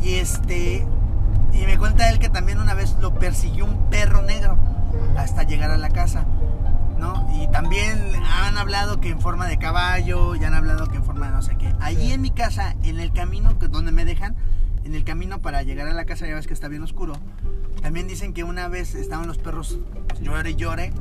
[0.01, 0.87] Y este.
[1.51, 4.57] Y me cuenta él que también una vez lo persiguió un perro negro
[5.17, 6.25] hasta llegar a la casa.
[6.99, 7.27] ¿No?
[7.41, 8.11] Y también
[8.43, 11.41] han hablado que en forma de caballo, y han hablado que en forma de no
[11.41, 11.73] sé qué.
[11.79, 12.11] Allí Sí.
[12.13, 14.35] en mi casa, en el camino donde me dejan,
[14.83, 17.13] en el camino para llegar a la casa, ya ves que está bien oscuro.
[17.81, 19.79] También dicen que una vez estaban los perros
[20.21, 20.91] llore y llore.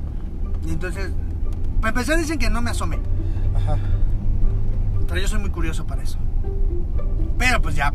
[0.66, 1.11] Y entonces,
[1.80, 2.99] para empezar, dicen que no me asome.
[3.57, 3.76] Ajá.
[5.09, 6.18] Pero yo soy muy curioso para eso.
[7.38, 7.90] Pero pues ya,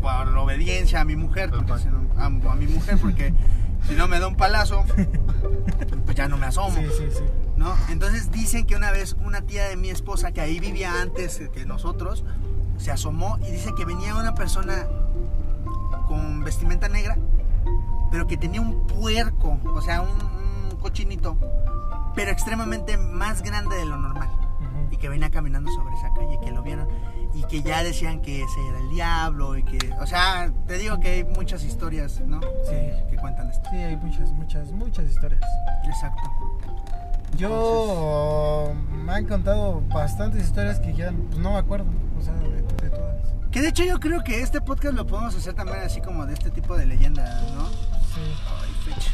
[0.00, 1.72] por la obediencia a mi mujer, porque
[2.18, 3.32] a mi mujer, porque
[3.88, 4.84] si no me da un palazo,
[6.04, 6.76] pues ya no me asomo.
[6.76, 7.22] Sí, sí, sí.
[7.56, 7.74] ¿no?
[7.88, 11.64] Entonces dicen que una vez una tía de mi esposa, que ahí vivía antes que
[11.64, 12.24] nosotros,
[12.76, 14.86] se asomó y dice que venía una persona
[16.06, 17.16] con vestimenta negra,
[18.10, 20.10] pero que tenía un puerco, o sea, un,
[20.70, 21.36] un cochinito,
[22.14, 24.30] pero extremadamente más grande de lo normal
[24.90, 26.88] y que venía caminando sobre esa calle, que lo vieron
[27.36, 30.98] y que ya decían que ese era el diablo y que, o sea, te digo
[30.98, 32.40] que hay muchas historias, ¿no?
[32.40, 32.76] Sí.
[33.10, 33.68] Que cuentan esto.
[33.70, 35.42] Sí, hay muchas, muchas, muchas historias.
[35.84, 36.22] Exacto.
[37.36, 38.72] Yo
[39.04, 41.86] me han contado bastantes historias que ya pues, no me acuerdo,
[42.18, 43.16] o sea, de, de todas.
[43.50, 46.32] Que de hecho yo creo que este podcast lo podemos hacer también así como de
[46.32, 47.68] este tipo de leyendas, ¿no?
[47.68, 48.22] Sí.
[48.62, 49.12] Ay, fecha.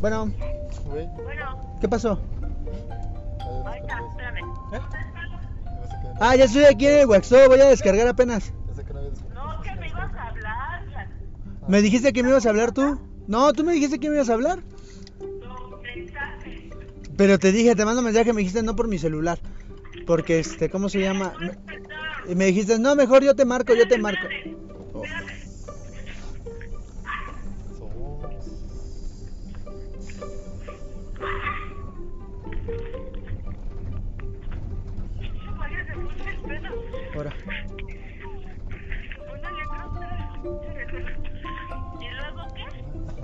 [0.00, 0.32] Bueno,
[1.80, 2.18] ¿qué pasó?
[3.64, 4.40] ahorita, espérame.
[6.20, 8.52] Ah, ya estoy aquí en el Waxo, voy a descargar apenas.
[9.34, 11.08] No, que me ibas a hablar.
[11.68, 12.98] ¿Me dijiste que me ibas a hablar tú?
[13.26, 14.60] No, tú me dijiste que me ibas a hablar.
[17.16, 19.38] Pero te dije, te mando mensaje, me dijiste no por mi celular.
[20.06, 21.34] Porque este, ¿cómo se llama?
[22.28, 24.26] Y me dijiste, no, mejor yo te marco, yo te marco.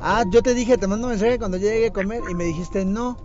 [0.00, 3.16] Ah, yo te dije, te mando mensaje cuando llegue a comer y me dijiste no.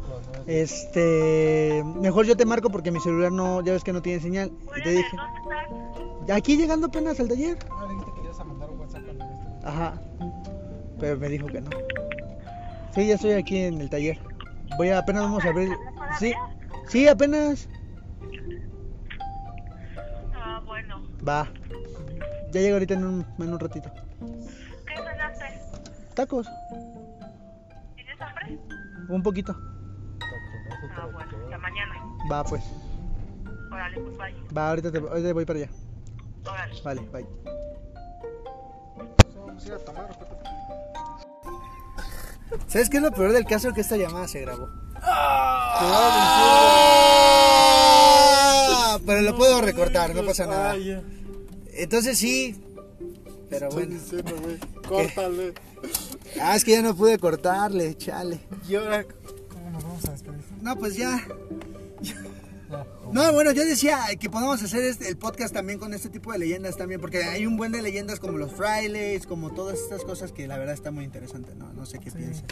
[0.47, 4.51] Este, mejor yo te marco porque mi celular no, ya ves que no tiene señal.
[4.75, 6.37] Y te dije, ¿dónde estás?
[6.37, 7.57] aquí llegando apenas al taller.
[7.69, 9.67] Ah, le dijiste que ibas a mandar un WhatsApp cuando ya esté.
[9.67, 10.01] Ajá.
[10.99, 11.69] Pero me dijo que no.
[12.95, 14.19] Sí, ya estoy aquí en el taller.
[14.77, 15.69] Voy a, apenas vamos a abrir.
[16.19, 16.33] Sí,
[16.87, 17.67] sí, apenas.
[20.35, 21.01] Ah, bueno.
[21.27, 21.49] Va.
[22.51, 23.91] Ya llego ahorita en un, en un ratito.
[24.85, 24.95] ¿Qué?
[26.21, 26.45] Tacos,
[27.95, 28.59] ¿Tienes hambre?
[29.09, 29.55] un poquito.
[30.95, 31.95] Ah, bueno, hasta mañana.
[32.31, 32.61] Va, pues.
[33.71, 34.37] Órale, pues vaya.
[34.55, 35.69] Va, ahorita, te, ahorita voy para allá.
[36.45, 36.81] Órale.
[36.83, 37.25] Vale, bye.
[39.47, 40.09] Vamos a ir a tomar.
[42.67, 43.73] ¿Sabes qué es lo peor del caso?
[43.73, 44.69] Que esta llamada se grabó.
[45.01, 45.79] Ah,
[49.07, 50.75] Pero lo puedo recortar, no pasa nada.
[51.73, 52.63] Entonces sí.
[53.49, 53.93] Pero bueno.
[53.93, 54.33] diciendo.
[54.87, 55.55] Córtale.
[56.39, 58.39] Ah, es que ya no pude cortarle, chale.
[58.69, 59.05] ¿Y ahora
[59.49, 60.39] cómo nos vamos a despedir?
[60.61, 61.27] No, pues ya.
[63.11, 66.39] No, bueno, yo decía que podemos hacer este, el podcast también con este tipo de
[66.39, 70.31] leyendas también, porque hay un buen de leyendas como los frailes, como todas estas cosas
[70.31, 71.73] que la verdad está muy interesante, ¿no?
[71.73, 72.17] No sé qué Sí.
[72.17, 72.43] piensas.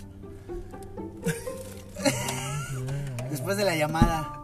[3.31, 4.43] Después de la llamada.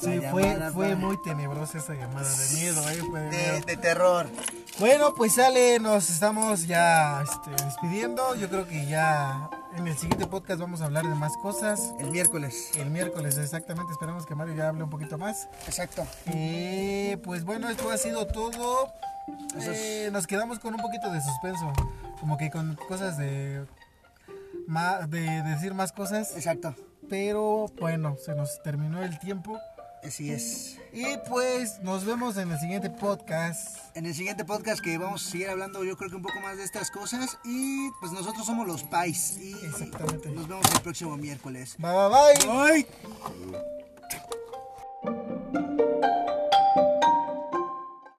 [0.00, 3.36] Sí, La fue, llamada fue muy tenebrosa esa llamada de miedo, eh, fue de de,
[3.52, 3.66] miedo.
[3.66, 4.26] de terror.
[4.80, 8.34] Bueno, pues sale, nos estamos ya este, despidiendo.
[8.34, 11.94] Yo creo que ya en el siguiente podcast vamos a hablar de más cosas.
[12.00, 12.72] El miércoles.
[12.76, 13.92] El miércoles, exactamente.
[13.92, 15.48] Esperamos que Mario ya hable un poquito más.
[15.66, 16.04] Exacto.
[16.26, 18.92] Eh, pues bueno, esto ha sido todo.
[19.60, 21.72] Eh, nos quedamos con un poquito de suspenso.
[22.18, 23.64] Como que con cosas de.
[25.08, 26.32] de decir más cosas.
[26.34, 26.74] Exacto.
[27.08, 29.56] Pero bueno, se nos terminó el tiempo.
[30.02, 30.78] Así es.
[30.94, 33.78] Y pues nos vemos en el siguiente podcast.
[33.94, 36.56] En el siguiente podcast que vamos a seguir hablando yo creo que un poco más
[36.56, 37.36] de estas cosas.
[37.44, 39.36] Y pues nosotros somos los Pais.
[39.38, 40.30] Y Exactamente.
[40.30, 41.74] nos vemos el próximo miércoles.
[41.78, 42.86] Bye bye bye.
[43.50, 43.58] Bye.